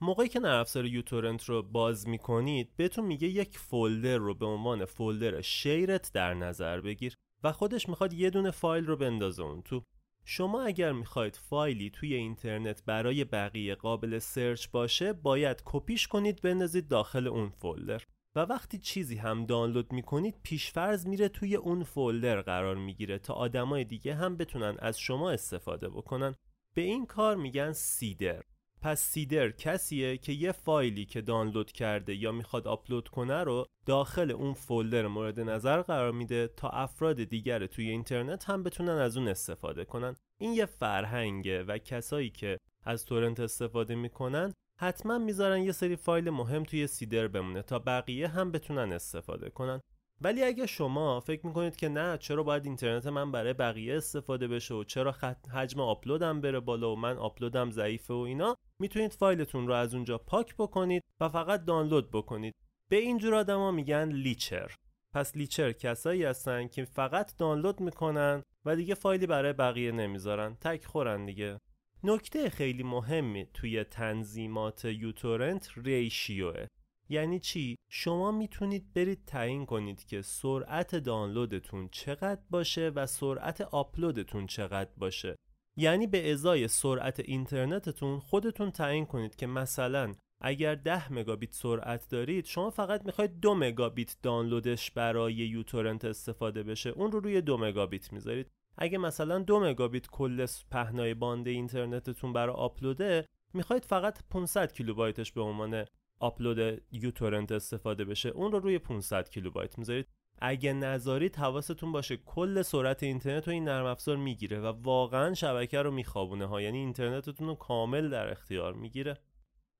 موقعی 0.00 0.28
که 0.28 0.40
نرم 0.40 0.60
افزار 0.60 0.86
یوتورنت 0.86 1.44
رو 1.44 1.62
باز 1.62 2.08
می‌کنید 2.08 2.76
بهتون 2.76 3.04
میگه 3.04 3.28
یک 3.28 3.58
فولدر 3.58 4.16
رو 4.16 4.34
به 4.34 4.46
عنوان 4.46 4.84
فولدر 4.84 5.40
شیرت 5.40 6.10
در 6.14 6.34
نظر 6.34 6.80
بگیر 6.80 7.14
و 7.44 7.52
خودش 7.52 7.88
می‌خواد 7.88 8.12
یه 8.12 8.30
دونه 8.30 8.50
فایل 8.50 8.86
رو 8.86 8.96
بندازه 8.96 9.42
اون 9.42 9.62
تو. 9.62 9.82
شما 10.24 10.62
اگر 10.62 10.92
می‌خواید 10.92 11.36
فایلی 11.36 11.90
توی 11.90 12.14
اینترنت 12.14 12.84
برای 12.84 13.24
بقیه 13.24 13.74
قابل 13.74 14.18
سرچ 14.18 14.68
باشه 14.68 15.12
باید 15.12 15.62
کپیش 15.64 16.06
کنید 16.06 16.42
بندازید 16.42 16.88
داخل 16.88 17.26
اون 17.26 17.48
فولدر. 17.48 18.02
و 18.36 18.40
وقتی 18.40 18.78
چیزی 18.78 19.16
هم 19.16 19.46
دانلود 19.46 19.92
می‌کنید 19.92 20.34
پیشفرض 20.42 21.06
میره 21.06 21.28
توی 21.28 21.56
اون 21.56 21.82
فولدر 21.82 22.40
قرار 22.40 22.76
می‌گیره 22.76 23.18
تا 23.18 23.34
آدمای 23.34 23.84
دیگه 23.84 24.14
هم 24.14 24.36
بتونن 24.36 24.76
از 24.78 25.00
شما 25.00 25.30
استفاده 25.30 25.88
بکنن. 25.88 26.34
به 26.74 26.82
این 26.82 27.06
کار 27.06 27.36
میگن 27.36 27.72
سیدر. 27.72 28.42
پس 28.82 29.00
سیدر 29.00 29.50
کسیه 29.50 30.18
که 30.18 30.32
یه 30.32 30.52
فایلی 30.52 31.04
که 31.04 31.20
دانلود 31.20 31.72
کرده 31.72 32.14
یا 32.14 32.32
می‌خواد 32.32 32.68
آپلود 32.68 33.08
کنه 33.08 33.44
رو 33.44 33.66
داخل 33.86 34.30
اون 34.30 34.54
فولدر 34.54 35.06
مورد 35.06 35.40
نظر 35.40 35.82
قرار 35.82 36.12
میده 36.12 36.48
تا 36.56 36.68
افراد 36.68 37.24
دیگر 37.24 37.66
توی 37.66 37.90
اینترنت 37.90 38.44
هم 38.44 38.62
بتونن 38.62 38.92
از 38.98 39.16
اون 39.16 39.28
استفاده 39.28 39.84
کنن. 39.84 40.16
این 40.40 40.52
یه 40.52 40.66
فرهنگه 40.66 41.62
و 41.62 41.78
کسایی 41.78 42.30
که 42.30 42.58
از 42.84 43.04
تورنت 43.04 43.40
استفاده 43.40 43.94
می‌کنن 43.94 44.52
حتما 44.80 45.18
می‌ذارن 45.18 45.62
یه 45.62 45.72
سری 45.72 45.96
فایل 45.96 46.30
مهم 46.30 46.64
توی 46.64 46.86
سیدر 46.86 47.28
بمونه 47.28 47.62
تا 47.62 47.78
بقیه 47.78 48.28
هم 48.28 48.52
بتونن 48.52 48.92
استفاده 48.92 49.50
کنن. 49.50 49.80
ولی 50.20 50.44
اگه 50.44 50.66
شما 50.66 51.20
فکر 51.20 51.46
می‌کنید 51.46 51.76
که 51.76 51.88
نه 51.88 52.18
چرا 52.18 52.42
باید 52.42 52.66
اینترنت 52.66 53.06
من 53.06 53.32
برای 53.32 53.52
بقیه 53.52 53.96
استفاده 53.96 54.48
بشه 54.48 54.74
و 54.74 54.84
چرا 54.84 55.14
حجم 55.52 55.80
آپلودم 55.80 56.40
بره 56.40 56.60
بالا 56.60 56.92
و 56.92 56.96
من 56.96 57.16
آپلودم 57.16 57.70
ضعیفه 57.70 58.14
و 58.14 58.16
اینا 58.16 58.56
می‌تونید 58.78 59.12
فایلتون 59.12 59.66
رو 59.66 59.74
از 59.74 59.94
اونجا 59.94 60.18
پاک 60.18 60.54
بکنید 60.58 61.02
و 61.20 61.28
فقط 61.28 61.64
دانلود 61.64 62.10
بکنید. 62.10 62.54
به 62.90 62.96
اینجور 62.96 63.34
آدما 63.34 63.70
میگن 63.70 64.08
لیچر. 64.08 64.74
پس 65.14 65.36
لیچر 65.36 65.72
کسایی 65.72 66.24
هستن 66.24 66.68
که 66.68 66.84
فقط 66.84 67.36
دانلود 67.36 67.80
می‌کنن 67.80 68.42
و 68.64 68.76
دیگه 68.76 68.94
فایلی 68.94 69.26
برای 69.26 69.52
بقیه 69.52 69.92
نمی‌ذارن. 69.92 70.54
تک 70.60 70.84
خورن 70.84 71.26
دیگه. 71.26 71.58
نکته 72.04 72.50
خیلی 72.50 72.82
مهمی 72.82 73.46
توی 73.54 73.84
تنظیمات 73.84 74.84
یوتورنت 74.84 75.70
ریشیوه. 75.76 76.66
یعنی 77.08 77.40
چی؟ 77.40 77.76
شما 77.90 78.32
می‌تونید 78.32 78.92
برید 78.92 79.24
تعیین 79.26 79.66
کنید 79.66 80.04
که 80.04 80.22
سرعت 80.22 80.96
دانلودتون 80.96 81.88
چقدر 81.92 82.40
باشه 82.50 82.88
و 82.88 83.06
سرعت 83.06 83.60
آپلودتون 83.60 84.46
چقدر 84.46 84.90
باشه. 84.96 85.36
یعنی 85.76 86.06
به 86.06 86.32
ازای 86.32 86.68
سرعت 86.68 87.20
اینترنتتون 87.20 88.18
خودتون 88.18 88.70
تعیین 88.70 89.06
کنید 89.06 89.36
که 89.36 89.46
مثلا 89.46 90.12
اگر 90.42 90.74
10 90.74 91.12
مگابیت 91.12 91.54
سرعت 91.54 92.08
دارید 92.08 92.44
شما 92.44 92.70
فقط 92.70 93.04
می‌خواید 93.06 93.40
2 93.40 93.54
مگابیت 93.54 94.16
دانلودش 94.22 94.90
برای 94.90 95.34
uTorrent 95.34 96.04
استفاده 96.04 96.62
بشه. 96.62 96.90
اون 96.90 97.12
رو 97.12 97.20
روی 97.20 97.40
2 97.40 97.56
مگابیت 97.56 98.12
می‌ذارید. 98.12 98.50
اگه 98.80 98.98
مثلا 98.98 99.38
2 99.38 99.60
مگابیت 99.60 100.06
کل 100.06 100.46
پهنای 100.70 101.14
باند 101.14 101.48
اینترنتتون 101.48 102.32
برای 102.32 102.54
آپلوده 102.54 103.26
می‌خواید 103.54 103.84
فقط 103.84 104.18
500 104.30 104.72
کیلوبایتش 104.72 105.32
به 105.32 105.40
عنوان 105.40 105.84
آپلود 106.18 106.82
uTorrent 106.92 107.52
استفاده 107.52 108.04
بشه. 108.04 108.28
اون 108.28 108.52
رو 108.52 108.58
روی 108.58 108.78
500 108.78 109.28
کیلوبایت 109.28 109.78
می‌ذارید. 109.78 110.08
اگه 110.38 110.72
نذارید 110.72 111.36
حواستون 111.36 111.92
باشه 111.92 112.16
کل 112.16 112.62
سرعت 112.62 113.02
اینترنت 113.02 113.48
رو 113.48 113.54
این 113.54 113.64
نرم 113.64 113.86
افزار 113.86 114.16
می‌گیره 114.16 114.60
و 114.60 114.66
واقعا 114.66 115.34
شبکه 115.34 115.82
رو 115.82 115.90
میخوابونه 115.90 116.46
ها. 116.46 116.62
یعنی 116.62 116.78
اینترنتتون 116.78 117.46
رو 117.46 117.54
کامل 117.54 118.10
در 118.10 118.30
اختیار 118.30 118.74
می‌گیره. 118.74 119.16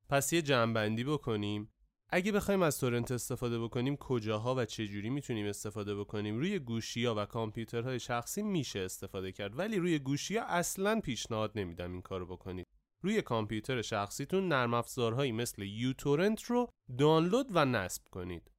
پس 0.09 0.33
یه 0.33 0.43
جمعبندی 0.43 1.05
بکنیم. 1.05 1.73
اگه 2.13 2.33
بخوایم 2.33 2.63
از 2.63 2.81
تورنت 2.81 3.13
استفاده 3.13 3.59
بکنیم 3.59 3.97
کجاها 3.97 4.55
و 4.55 4.65
چه 4.65 4.87
جوری 4.87 5.11
می‌تونیم 5.11 5.47
استفاده 5.47 5.95
بکنیم؟ 5.95 6.39
روی 6.39 6.59
گوشی 6.59 7.05
ها 7.05 7.15
و 7.17 7.25
کامپیوترهای 7.25 8.01
شخصی 8.01 8.43
میشه 8.43 8.79
استفاده 8.81 9.33
کرد 9.33 9.59
ولی 9.59 9.79
روی 9.79 9.99
گوشی 9.99 10.37
ها 10.37 10.45
اصلا 10.45 11.01
پیشنهاد 11.01 11.53
نمیدم 11.55 11.93
این 11.93 12.03
کارو 12.03 12.27
بکنید. 12.27 12.67
روی 13.03 13.23
کامپیوتر 13.23 13.83
شخصیتون 13.83 14.49
نرم 14.49 14.75
افزارهایی 14.75 15.33
مثل 15.33 15.63
یوتورنت 15.63 16.43
رو 16.43 16.69
دانلود 16.99 17.47
و 17.51 17.65
نصب 17.65 18.03
کنید. 18.11 18.51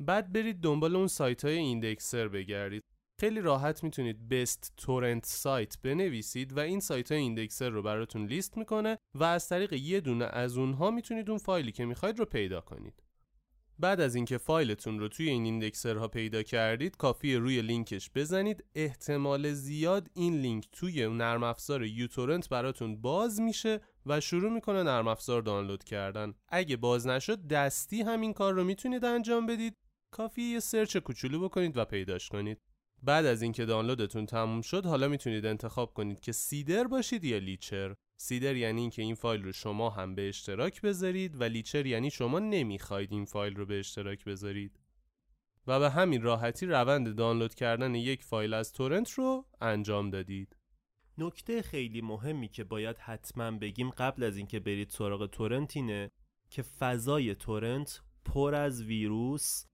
بعد 0.00 0.32
برید 0.32 0.60
دنبال 0.60 0.96
اون 0.96 1.06
سایت 1.06 1.44
های 1.44 1.58
ایندکسر 1.58 2.28
بگردید. 2.28 2.82
خیلی 3.20 3.40
راحت 3.40 3.84
می‌تونید 3.84 4.28
بست 4.28 4.72
تورنت 4.76 5.26
سایت 5.26 5.78
بنویسید 5.82 6.56
و 6.56 6.60
این 6.60 6.80
سایت 6.80 7.12
های 7.12 7.20
ایندکسر 7.20 7.68
رو 7.68 7.82
براتون 7.82 8.26
لیست 8.26 8.56
می‌کنه 8.56 8.98
و 9.14 9.24
از 9.24 9.48
طریق 9.48 9.72
یه 9.72 10.00
دونه 10.00 10.24
از 10.24 10.58
اونها 10.58 10.90
می‌تونید 10.90 11.30
اون 11.30 11.38
فایلی 11.38 11.72
که 11.72 11.84
می‌خواید 11.84 12.18
رو 12.18 12.24
پیدا 12.24 12.60
کنید. 12.60 13.02
بعد 13.78 14.00
از 14.00 14.14
اینکه 14.14 14.38
فایلتون 14.38 14.98
رو 14.98 15.08
توی 15.08 15.28
این 15.28 15.44
indexer 15.44 16.00
ها 16.00 16.08
پیدا 16.08 16.42
کردید 16.42 16.96
کافیه 16.96 17.38
روی 17.38 17.62
لینکش 17.62 18.10
بزنید. 18.14 18.64
احتمال 18.74 19.52
زیاد 19.52 20.10
این 20.14 20.40
لینک 20.40 20.68
توی 20.72 21.08
نرم 21.08 21.42
افزار 21.42 21.84
uTorrent 21.84 22.48
براتون 22.48 23.00
باز 23.00 23.40
میشه 23.40 23.80
و 24.06 24.20
شروع 24.20 24.52
می‌کنه 24.52 24.82
نرم 24.82 25.08
افزار 25.08 25.42
دانلود 25.42 25.84
کردن. 25.84 26.34
اگه 26.48 26.76
باز 26.76 27.06
نشد 27.06 27.48
دستی 27.48 28.02
همین 28.02 28.32
کار 28.32 28.54
رو 28.54 28.64
می‌تونید 28.64 29.04
انجام 29.04 29.46
بدید. 29.46 29.76
کافیه 30.10 30.44
یه 30.44 30.60
search 30.60 30.96
کوچولو 30.96 31.40
بکنید 31.40 31.76
و 31.76 31.84
پیداش 31.84 32.28
کنید. 32.28 32.60
بعد 33.04 33.26
از 33.26 33.42
اینکه 33.42 33.64
دانلودتون 33.64 34.26
تموم 34.26 34.60
شد 34.60 34.86
حالا 34.86 35.08
می‌تونید 35.08 35.46
انتخاب 35.46 35.94
کنید 35.94 36.20
که 36.20 36.32
seeder 36.32 36.84
باشید 36.84 37.24
یا 37.24 37.38
leecher. 37.38 37.94
seeder 38.16 38.56
یعنی 38.56 38.80
اینکه 38.80 39.02
این 39.02 39.14
فایل 39.14 39.42
رو 39.42 39.52
شما 39.52 39.90
هم 39.90 40.14
به 40.14 40.28
اشتراک 40.28 40.82
بذارید 40.82 41.40
و 41.40 41.44
leecher 41.44 41.86
یعنی 41.86 42.10
شما 42.10 42.38
نمی‌خواید 42.38 43.12
این 43.12 43.24
فایل 43.24 43.56
رو 43.56 43.66
به 43.66 43.78
اشتراک 43.78 44.24
بذارید. 44.24 44.80
و 45.66 45.80
به 45.80 45.90
همین 45.90 46.22
راحتی 46.22 46.66
روند 46.66 47.16
دانلود 47.16 47.54
کردن 47.54 47.94
یک 47.94 48.22
فایل 48.22 48.54
از 48.54 48.72
torrent 48.72 49.10
رو 49.10 49.44
انجام 49.60 50.10
دادید. 50.10 50.56
نکته 51.18 51.62
خیلی 51.62 52.00
مهمی 52.00 52.48
که 52.48 52.64
باید 52.64 52.98
حتما 52.98 53.50
بگیم 53.50 53.90
قبل 53.90 54.22
از 54.22 54.36
اینکه 54.36 54.60
برید 54.60 54.90
سراغ 54.90 55.26
torrent 55.26 55.76
اینه 55.76 56.10
که 56.50 56.62
فضای 56.62 57.34
torrent 57.34 58.00
پر 58.24 58.54
از 58.54 58.82
ویروس، 58.82 59.64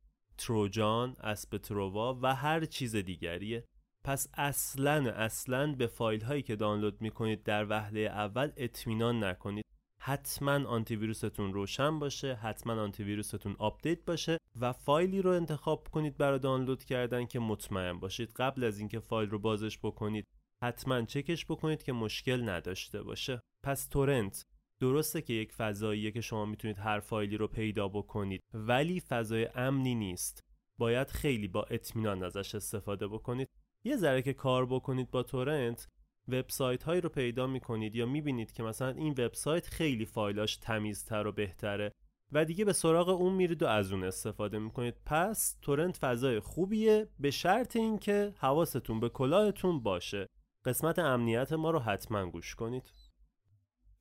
trojan، 0.40 1.16
spyware 1.20 2.18
و 2.22 2.34
هر 2.34 2.64
چیز 2.64 2.96
دیگریه. 2.96 3.64
پس 4.04 4.28
اصلا 4.34 5.10
اصلا 5.10 5.74
به 5.74 5.86
فایل 5.86 6.22
هایی 6.22 6.42
که 6.42 6.56
دانلود 6.56 7.00
می‌کنید 7.00 7.42
در 7.42 7.66
وهله 7.70 8.00
اول 8.00 8.52
اطمینان 8.56 9.24
نکنید. 9.24 9.64
حتما 10.02 10.68
آنتی 10.68 10.96
ویروستون 10.96 11.52
روشن 11.52 11.98
باشه 11.98 12.34
حتما 12.34 12.72
آنتی 12.82 13.04
ویروستون 13.04 13.56
آپدیت 13.58 14.04
باشه 14.04 14.38
و 14.60 14.72
فایلی 14.72 15.22
رو 15.22 15.30
انتخاب 15.30 15.88
کنید 15.88 16.16
برای 16.16 16.38
دانلود 16.38 16.84
کردن 16.84 17.26
که 17.26 17.38
مطمئن 17.38 18.00
باشید. 18.00 18.32
قبل 18.36 18.64
از 18.64 18.78
اینکه 18.78 19.00
فایل 19.00 19.30
رو 19.30 19.38
بازش 19.38 19.78
بکنید 19.78 20.26
حتما 20.64 21.02
چکش 21.02 21.46
بکنید 21.46 21.82
که 21.82 21.92
مشکل 21.92 22.48
نداشته 22.48 23.02
باشه. 23.02 23.40
پس 23.64 23.86
تورنت 23.86 24.46
درسته 24.80 25.22
که 25.22 25.32
یک 25.32 25.52
فضاییه 25.52 26.10
که 26.10 26.20
شما 26.20 26.44
می‌تونید 26.44 26.78
هر 26.78 27.00
فایلی 27.00 27.36
رو 27.36 27.48
پیدا 27.48 27.88
بکنید 27.88 28.42
ولی 28.54 29.00
فضای 29.00 29.48
امنی 29.54 29.94
نیست. 29.94 30.40
باید 30.78 31.10
خیلی 31.10 31.48
با 31.48 31.62
اطمینان 31.62 32.22
ازش 32.22 32.54
استفاده 32.54 33.08
بکنید. 33.08 33.48
یه 33.84 33.96
ذره 33.96 34.22
که 34.22 34.32
کار 34.32 34.66
بکنید 34.66 35.10
با 35.10 35.22
تورنت 35.22 35.88
وبسایت 36.28 36.82
هایی 36.82 37.00
رو 37.00 37.08
پیدا 37.08 37.46
می‌کنید 37.46 37.96
یا 37.96 38.06
می‌بینید 38.06 38.52
که 38.52 38.62
مثلا 38.62 38.88
این 38.88 39.12
وبسایت 39.12 39.66
خیلی 39.66 40.06
فایلاش 40.06 40.56
تمیزتر 40.56 41.26
و 41.26 41.32
بهتره 41.32 41.92
و 42.32 42.44
دیگه 42.44 42.64
به 42.64 42.72
سراغ 42.72 43.08
اون 43.08 43.32
میرید 43.32 43.62
و 43.62 43.66
از 43.66 43.92
اون 43.92 44.04
استفاده 44.04 44.58
می‌کنید. 44.58 44.94
پس 45.06 45.58
تورنت 45.62 45.96
فضای 45.96 46.40
خوبیه 46.40 47.08
به 47.18 47.30
شرط 47.30 47.76
اینکه 47.76 48.34
حواستون 48.38 49.00
به 49.00 49.08
کلاهتون 49.08 49.80
باشه. 49.80 50.26
قسمت 50.64 50.98
امنیت 50.98 51.52
ما 51.52 51.70
رو 51.70 51.78
حتما 51.78 52.30
گوش 52.30 52.54
کنید. 52.54 52.90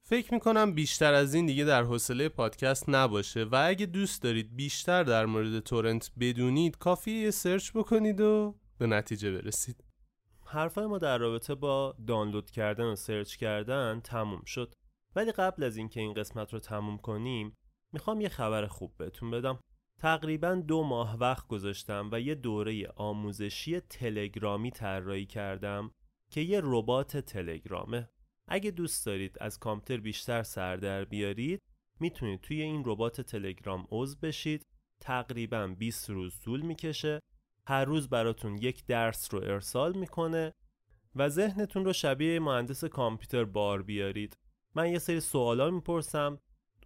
فکر 0.10 0.34
می‌کنم 0.34 0.74
بیشتر 0.74 1.14
از 1.14 1.34
این 1.34 1.46
دیگه 1.46 1.66
در 1.66 1.84
حوصله 1.84 2.30
پادکست 2.30 2.90
نباشه 2.90 3.44
و 3.44 3.64
اگه 3.68 3.86
دوست 3.86 4.24
دارید 4.24 4.56
بیشتر 4.56 5.04
در 5.04 5.26
مورد 5.26 5.60
torrent 5.60 6.12
بدونید 6.20 6.78
کافیه 6.78 7.16
یه 7.16 7.32
search 7.32 7.72
بکنید 7.72 8.22
و 8.22 8.56
به 8.78 8.88
نتیجه 8.88 9.32
برسید. 9.32 9.84
حرفای 10.46 10.86
ما 10.86 10.98
در 10.98 11.18
رابطه 11.18 11.56
با 11.56 11.96
دانلود 12.08 12.52
کردن 12.52 12.84
و 12.84 12.96
search 12.96 13.36
کردن 13.36 14.02
تموم 14.04 14.44
شد. 14.46 14.74
ولی 15.16 15.32
قبل 15.32 15.64
از 15.64 15.78
اینکه 15.78 16.00
این 16.00 16.14
قسمت 16.14 16.54
رو 16.54 16.60
تموم 16.60 16.98
کنیم 16.98 17.58
می‌خوام 17.94 18.22
یه 18.22 18.30
خبر 18.30 18.68
خوب 18.68 18.98
بهتون 18.98 19.32
بدم. 19.32 19.60
تقریبا 20.00 20.56
دو 20.56 20.84
ماه 20.84 21.18
وقت 21.18 21.48
گذاشتم 21.48 22.10
و 22.12 22.20
یه 22.22 22.36
دوره 22.36 22.88
آموزشی 22.96 23.80
تلگرامی 23.80 24.72
طراحی 24.72 25.26
کردم 25.26 25.92
که 26.32 26.42
یه 26.42 26.62
ربات 26.64 27.18
تلگرامه. 27.18 28.10
اگه 28.52 28.72
دوست 28.72 29.06
دارید 29.06 29.38
از 29.42 29.60
کامپیوتر 29.60 30.02
بیشتر 30.02 30.44
سر 30.44 30.76
در 30.76 31.06
بیارید 31.06 31.62
می‌تونید 32.00 32.42
توی 32.42 32.62
این 32.62 32.84
ربات 32.86 33.22
تلگرام 33.22 33.88
عضو 33.92 34.18
بشید. 34.22 34.66
تقریبا 35.02 35.68
20 35.68 36.10
روز 36.10 36.40
طول 36.40 36.62
می‌کشه. 36.62 37.20
هر 37.68 37.86
روز 37.86 38.10
براتون 38.10 38.58
یک 38.58 38.86
درس 38.86 39.34
رو 39.34 39.40
ارسال 39.44 39.98
می‌کنه 39.98 40.54
و 41.16 41.30
ذهنتون 41.30 41.86
رو 41.86 41.94
شبیه 41.94 42.40
مهندس 42.40 42.84
کامپیوتر 42.86 43.44
بار 43.44 43.82
بیارید. 43.84 44.38
من 44.76 44.92
یه 44.92 45.00
سری 45.00 45.20
سوالا 45.20 45.72
می‌پرسم. 45.72 46.40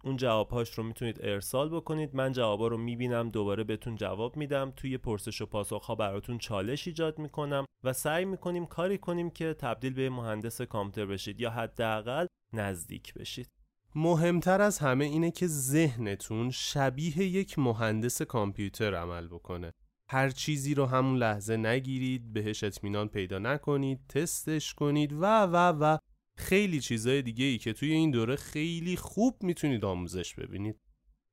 اون 0.04 0.16
جوابهاش 0.16 0.70
رو 0.70 0.84
می‌تونید 0.84 1.18
ارسال 1.20 1.68
بکنید. 1.68 2.14
من 2.14 2.32
جوابا 2.32 2.68
رو 2.68 2.76
می‌بینم 2.76 3.30
دوباره 3.30 3.64
بهتون 3.64 3.96
جواب 3.96 4.36
میدم. 4.36 4.72
توی 4.76 4.98
پرسش 4.98 5.40
و 5.40 5.46
پاسخ 5.46 5.84
ها 5.84 5.94
براتون 5.94 6.38
چالش 6.38 6.86
ایجاد 6.86 7.18
می‌کنم 7.18 7.64
و 7.84 7.92
سعی 7.92 8.24
می‌کنیم 8.24 8.66
کاری 8.66 8.98
کنیم 8.98 9.30
که 9.30 9.54
تبدیل 9.54 9.94
به 9.94 10.10
مهندس 10.10 10.60
کامپیوتر 10.60 11.12
بشید 11.12 11.40
یا 11.40 11.50
حداقل 11.50 12.26
نزدیک 12.52 13.14
بشید. 13.14 13.48
مهمتر 13.94 14.60
از 14.60 14.78
همه 14.78 15.04
اینه 15.04 15.30
که 15.30 15.46
ذهنتون 15.46 16.50
شبیه 16.50 17.18
یک 17.18 17.58
مهندس 17.58 18.22
کامپیوتر 18.22 18.94
عمل 18.94 19.26
بکنه. 19.26 19.72
هر 20.10 20.30
چیزی 20.30 20.74
رو 20.74 20.86
همون 20.86 21.16
لحظه 21.16 21.56
نگیرید 21.56 22.32
بهش 22.32 22.64
اطمینان 22.64 23.08
پیدا 23.08 23.38
نکنید 23.38 24.00
تستش 24.08 24.74
کنید 24.74 25.12
و 25.12 25.24
و 25.26 25.56
و 25.56 25.98
خیلی 26.36 26.80
چیزای 26.80 27.22
دیگه 27.22 27.44
ای 27.44 27.58
که 27.58 27.72
توی 27.72 27.92
این 27.92 28.10
دوره 28.10 28.36
خیلی 28.36 28.96
خوب 28.96 29.42
می‌تونید 29.42 29.84
آموزش 29.84 30.34
ببینید. 30.34 30.80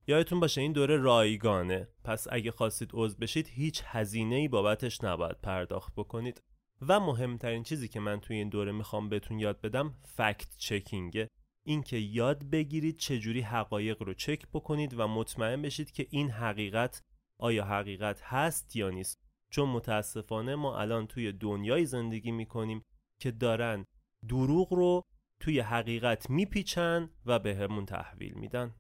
یادتون 0.08 0.40
باشه 0.40 0.62
این 0.62 0.72
دوره 0.72 0.98
رایگانه. 0.98 1.88
پس 2.04 2.28
اگه 2.32 2.52
خواستید 2.52 2.90
عضو 2.94 3.18
بشید 3.18 3.48
هیچ 3.48 3.82
هزینه 3.86 4.36
ای 4.36 4.48
بابتش 4.48 5.04
نباید 5.04 5.42
پرداخت 5.42 5.94
بکنید. 5.96 6.42
و 6.82 7.00
مهمترین 7.00 7.64
چیزی 7.64 7.88
که 7.88 8.00
من 8.00 8.20
توی 8.20 8.36
این 8.36 8.50
دوره 8.50 8.72
می‌خوام 8.72 9.10
بهتون 9.10 9.40
یاد 9.40 9.62
بدم 9.62 9.96
فکت 10.06 10.58
چکینگه. 10.58 11.28
اینکه 11.66 11.98
یاد 11.98 12.44
بگیرید 12.50 12.98
چجوری 12.98 13.42
حقایق 13.42 14.04
رو 14.04 14.14
چک 14.14 14.48
بکنید 14.54 15.00
و 15.00 15.08
مطمئن 15.08 15.62
بشید 15.62 15.92
که 15.92 16.08
این 16.10 16.30
حقیقت 16.30 17.04
آیا 17.40 17.66
حقیقت 17.66 18.22
هست 18.22 18.76
یا 18.76 18.90
نیست. 18.90 19.22
چون 19.50 19.70
متاسفانه 19.70 20.56
ما 20.56 20.80
الان 20.80 21.08
توی 21.08 21.32
دنیای 21.32 21.86
زندگی 21.86 22.32
می‌کنیم 22.32 22.86
که 23.20 23.32
دارن 23.32 23.86
دروغ 24.30 24.74
رو 24.74 25.02
توی 25.40 25.60
حقیقت 25.60 26.30
میپیچن 26.30 27.10
و 27.26 27.40
به 27.40 27.56
همون 27.56 27.86
تحویل 27.86 28.34
میدن. 28.34 28.76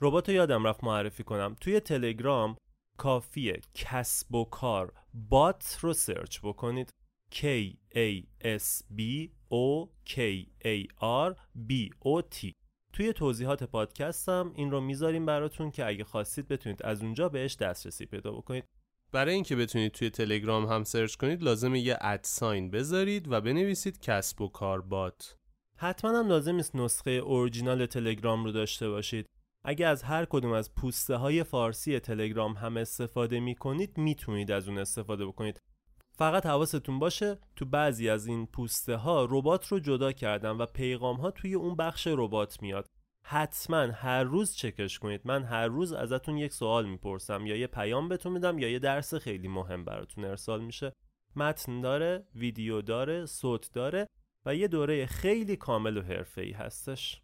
ربات 0.00 0.28
یادم 0.28 0.66
رفت 0.66 0.84
معرفی 0.84 1.24
کنم. 1.24 1.56
توی 1.60 1.80
تلگرام 1.80 2.56
کافیه 2.98 3.60
کسب 3.74 4.34
و 4.34 4.44
کار 4.44 4.92
bot 5.14 5.78
رو 5.80 5.92
search 5.92 6.40
بکنید. 6.42 6.90
K 7.32 7.44
A 7.94 8.24
S 8.40 8.82
B 8.98 9.00
O 9.50 9.88
K 10.06 10.16
A 10.64 10.86
R 11.28 11.34
B 11.68 11.72
O 12.04 12.22
T. 12.34 12.52
توی 12.92 13.12
توضیحات 13.12 13.64
پادکستم 13.64 14.52
این 14.56 14.70
رو 14.70 14.80
می‌ذاریم 14.80 15.26
براتون 15.26 15.70
که 15.70 15.86
اگه 15.86 16.04
خواستید 16.04 16.48
بتونید 16.48 16.82
از 16.82 17.02
اونجا 17.02 17.28
بهش 17.28 17.56
دسترسی 17.56 18.06
پیدا 18.06 18.32
بکنید. 18.32 18.64
برای 19.12 19.34
اینکه 19.34 19.56
بتونید 19.56 19.92
توی 19.92 20.10
تلگرام 20.10 20.66
هم 20.66 20.84
search 20.84 21.14
کنید 21.14 21.42
لازمه 21.42 21.80
یه 21.80 21.98
at 22.00 22.23
sign 22.23 22.70
بذارید 22.70 23.32
و 23.32 23.40
بنویسید 23.40 24.00
کسب 24.00 24.40
و 24.40 24.48
کار 24.48 24.80
bot. 24.80 25.36
حتما 25.76 26.18
هم 26.18 26.28
لازم 26.28 26.54
نیست 26.54 26.76
نسخه 26.76 27.10
اورجینال 27.10 27.86
تلگرام 27.86 28.44
رو 28.44 28.52
داشته 28.52 28.88
باشید. 28.88 29.26
اگه 29.64 29.86
از 29.86 30.02
هر 30.02 30.24
کدوم 30.24 30.52
از 30.52 30.74
پوسته 30.74 31.16
های 31.16 31.44
فارسی 31.44 31.98
تلگرام 31.98 32.52
هم 32.52 32.76
استفاده 32.76 33.40
می 33.40 33.54
کنید 33.54 33.98
می‌تونید 33.98 34.50
از 34.50 34.68
اون 34.68 34.78
استفاده 34.78 35.26
بکنید. 35.26 35.58
فقط 36.18 36.46
حواستون 36.46 36.98
باشه 36.98 37.38
تو 37.56 37.64
بعضی 37.64 38.08
از 38.08 38.26
این 38.26 38.46
پوسته 38.46 38.96
ها 38.96 39.28
ربات 39.30 39.66
رو 39.66 39.78
جدا 39.78 40.12
کردن 40.12 40.50
و 40.50 40.66
پیغام 40.66 41.16
ها 41.16 41.30
توی 41.30 41.54
اون 41.54 41.76
بخش 41.76 42.06
ربات 42.06 42.62
میاد. 42.62 42.86
حتما 43.24 43.80
هر 43.80 44.22
روز 44.24 44.54
چکش 44.54 44.98
کنید. 44.98 45.20
من 45.24 45.44
هر 45.44 45.66
روز 45.66 45.92
ازتون 45.92 46.38
یک 46.38 46.52
سوال 46.52 46.86
می‌پرسم. 46.86 47.46
یا 47.46 47.56
یه 47.56 47.66
پیام 47.66 48.08
بهتون 48.08 48.32
میدم 48.32 48.58
یا 48.58 48.68
یه 48.68 48.78
درس 48.78 49.14
خیلی 49.14 49.48
مهم 49.48 49.84
براتون 49.84 50.24
ارسال 50.24 50.64
میشه. 50.64 50.92
متن 51.36 51.80
داره 51.80 52.26
ویدیو 52.34 52.82
داره 52.82 53.26
صوت 53.26 53.72
داره 53.72 54.06
و 54.46 54.54
یه 54.54 54.68
دوره 54.68 55.06
خیلی 55.06 55.56
کامل 55.56 55.96
و 55.96 56.02
حرفه‌ای 56.02 56.52
هستش. 56.52 57.22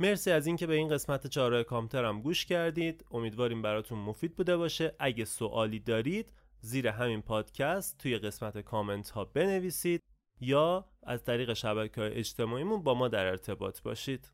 مرسی 0.00 0.30
از 0.30 0.46
اینکه 0.46 0.66
به 0.66 0.74
این 0.74 0.88
قسمت 0.88 1.26
چهارراه 1.26 1.62
کامترم 1.62 2.22
گوش 2.22 2.46
کردید. 2.46 3.04
امیدواریم 3.10 3.62
براتون 3.62 3.98
مفید 3.98 4.36
بوده 4.36 4.56
باشه. 4.56 4.96
اگه 4.98 5.24
سوالی 5.24 5.80
دارید 5.80 6.32
زیر 6.60 6.88
همین 6.88 7.22
پادکست 7.22 7.98
توی 7.98 8.18
قسمت 8.18 8.58
کامنت 8.58 9.10
ها 9.10 9.24
بنویسید 9.24 10.02
یا 10.40 10.88
از 11.02 11.24
طریق 11.24 11.52
شبکه 11.52 12.02
اجتماعیمون 12.02 12.82
با 12.82 12.94
ما 12.94 13.08
در 13.08 13.26
ارتباط 13.26 13.82
باشید. 13.82 14.30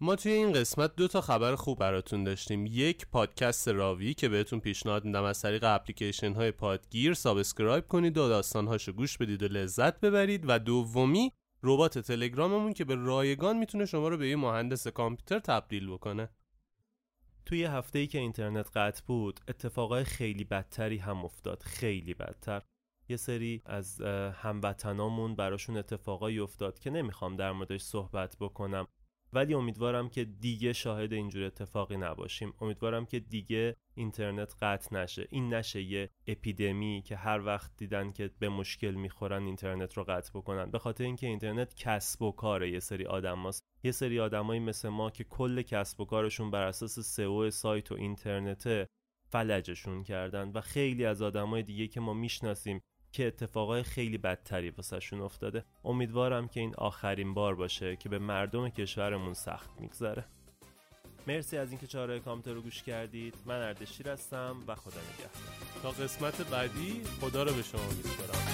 ما 0.00 0.16
توی 0.16 0.32
این 0.32 0.52
قسمت 0.52 0.96
دو 0.96 1.08
تا 1.08 1.20
خبر 1.20 1.54
خوب 1.54 1.78
براتون 1.78 2.24
داشتیم. 2.24 2.66
یک 2.66 3.06
پادکست 3.06 3.68
راوی 3.68 4.14
که 4.14 4.28
بهتون 4.28 4.60
پیشنهاد 4.60 5.04
میدم 5.04 5.24
از 5.24 5.42
طریق 5.42 5.64
اپلیکیشن 5.64 6.32
های 6.32 6.50
پادگیر 6.50 7.14
subscribe 7.14 7.88
کنید 7.88 8.18
و 8.18 8.28
داستانهاشو 8.28 8.92
گوش 8.92 9.18
بدید 9.18 9.42
و 9.42 9.48
لذت 9.48 10.00
ببرید. 10.00 10.44
و 10.46 10.58
دومی 10.58 11.32
ربات 11.62 11.98
تلگراممون 11.98 12.72
که 12.72 12.84
به 12.84 12.94
رایگان 12.94 13.58
می‌تونه 13.58 13.86
شما 13.86 14.08
رو 14.08 14.16
به 14.16 14.28
یه 14.28 14.36
مهندس 14.36 14.88
کامپیوتر 14.88 15.38
تبدیل 15.38 15.90
بکنه. 15.90 16.28
توی 17.46 17.64
هفته 17.64 17.98
ای 17.98 18.06
که 18.06 18.18
اینترنت 18.18 18.76
قطع 18.76 19.02
بود 19.06 19.40
اتفاقای 19.48 20.04
خیلی 20.04 20.44
بدتری 20.44 20.98
هم 20.98 21.24
افتاد. 21.24 21.62
خیلی 21.62 22.14
بدتر. 22.14 22.62
یه 23.08 23.16
سری 23.16 23.62
از 23.66 24.00
هموطنامون 24.34 25.34
براشون 25.34 25.76
اتفاقایی 25.76 26.38
افتاد 26.38 26.78
که 26.78 26.90
نمی‌خوام 26.90 27.36
در 27.36 27.52
موردش 27.52 27.82
صحبت 27.82 28.36
بکنم. 28.40 28.86
ولی 29.34 29.54
امیدوارم 29.54 30.08
که 30.08 30.24
دیگه 30.24 30.72
شاهد 30.72 31.12
اینجور 31.12 31.44
اتفاقی 31.44 31.96
نباشیم. 31.96 32.54
امیدوارم 32.60 33.06
که 33.06 33.20
دیگه 33.20 33.76
اینترنت 33.94 34.54
قطع 34.62 34.96
نشه. 34.96 35.26
این 35.30 35.54
نشه 35.54 35.82
یه 35.82 36.10
اپیدمی 36.26 37.02
که 37.06 37.16
هر 37.16 37.40
وقت 37.44 37.70
دیدن 37.76 38.12
که 38.12 38.30
به 38.38 38.48
مشکل 38.48 38.90
می‌خورن 38.90 39.42
اینترنت 39.42 39.94
رو 39.94 40.04
قطع 40.04 40.30
بکنن. 40.34 40.70
به 40.70 40.78
خاطر 40.78 41.04
اینکه 41.04 41.26
اینترنت 41.26 41.74
کسب 41.74 42.22
و 42.22 42.32
کاره 42.32 42.70
یه 42.70 42.80
سری 42.80 43.06
آدم. 43.06 43.50
یه 43.82 43.92
سری 43.92 44.20
آدمایی 44.20 44.60
مثل 44.60 44.88
ما 44.88 45.10
که 45.10 45.24
کل 45.24 45.62
کسب 45.62 46.00
و 46.00 46.04
کارشون 46.04 46.50
بر 46.50 46.66
اساس 46.66 46.98
سئو 46.98 47.50
سایت 47.50 47.92
و 47.92 47.94
اینترنته 47.94 48.88
فلجشون 49.28 50.02
کردن 50.02 50.50
و 50.54 50.60
خیلی 50.60 51.04
از 51.04 51.22
آدمای 51.22 51.62
دیگه 51.62 51.88
که 51.88 52.00
ما 52.00 52.14
می‌شناسیم 52.14 52.80
که 53.14 53.26
اتفاقای 53.26 53.82
خیلی 53.82 54.18
بدتری 54.18 54.70
واسهشون 54.70 55.20
افتاده. 55.20 55.64
امیدوارم 55.84 56.48
که 56.48 56.60
این 56.60 56.74
آخرین 56.74 57.34
بار 57.34 57.54
باشه 57.54 57.96
که 57.96 58.08
به 58.08 58.18
مردم 58.18 58.68
کشورمون 58.68 59.34
سخت 59.34 59.70
میگذره. 59.80 60.24
مرسی 61.26 61.56
از 61.56 61.70
اینکه 61.70 61.86
چهارراه 61.86 62.18
کامپیوتر 62.18 62.54
رو 62.56 62.62
گوش 62.62 62.82
کردید. 62.82 63.34
من 63.46 63.62
اردشیر 63.62 64.08
هستم 64.08 64.56
و 64.68 64.74
خدا 64.74 65.00
نگهدار. 65.00 65.82
تا 65.82 65.90
قسمت 65.90 66.50
بعدی 66.50 67.02
خدا 67.20 67.42
رو 67.42 67.54
به 67.54 67.62
شما 67.62 67.86
میسپارم. 67.86 68.44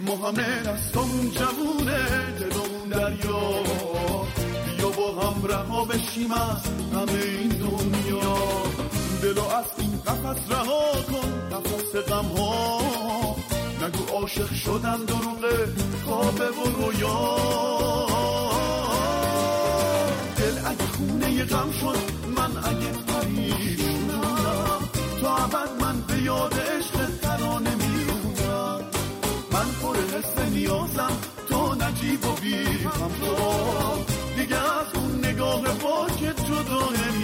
محمد 0.00 0.66
از 0.66 0.96
اون 0.96 1.30
جوونه 1.30 2.32
دلمون 2.38 2.88
دریا. 2.88 3.62
بیا 4.76 4.88
با 4.88 5.20
هم 5.20 5.46
رها 5.46 5.84
بشیم 5.84 6.32
از 6.32 6.66
همه 6.92 7.12
این 7.12 7.48
دنیا. 7.48 8.38
دلو 9.22 9.44
از 9.44 9.72
این 9.78 10.00
قفص 10.00 10.50
رها 10.50 10.92
کن 11.02 11.48
قفص 11.48 11.96
غم 11.96 12.24
ها 12.24 13.23
نگو 13.84 14.04
عاشق 14.16 14.54
شدم 14.54 15.00
دروغه 15.06 15.72
خوابه 16.04 16.48
و 16.48 16.64
رویا. 16.64 17.36
دل 20.36 20.58
اگه 20.66 20.86
خونه 20.86 21.44
غم 21.44 21.70
شد 21.80 21.98
من 22.36 22.56
اگه 22.56 22.92
پریشونم 23.08 24.80
تا 25.20 25.36
ابد 25.36 25.70
من 25.80 26.00
به 26.00 26.22
یاد 26.22 26.54
عشق 26.54 27.18
ترانه 27.22 27.74
میمونم 27.74 28.80
من 29.52 29.66
پر 29.82 29.96
حس 29.96 30.38
نیازم 30.52 31.12
تو 31.48 31.74
نجیب 31.74 32.26
و 32.26 32.32
بی 32.32 32.64
هم 32.64 33.10
تو 33.20 33.34
دیگه 34.36 34.56
از 34.56 34.94
اون 34.94 35.24
نگاه 35.24 35.62
پاکت 35.62 36.46
جدا 36.46 36.80
نمیمونم 36.90 37.23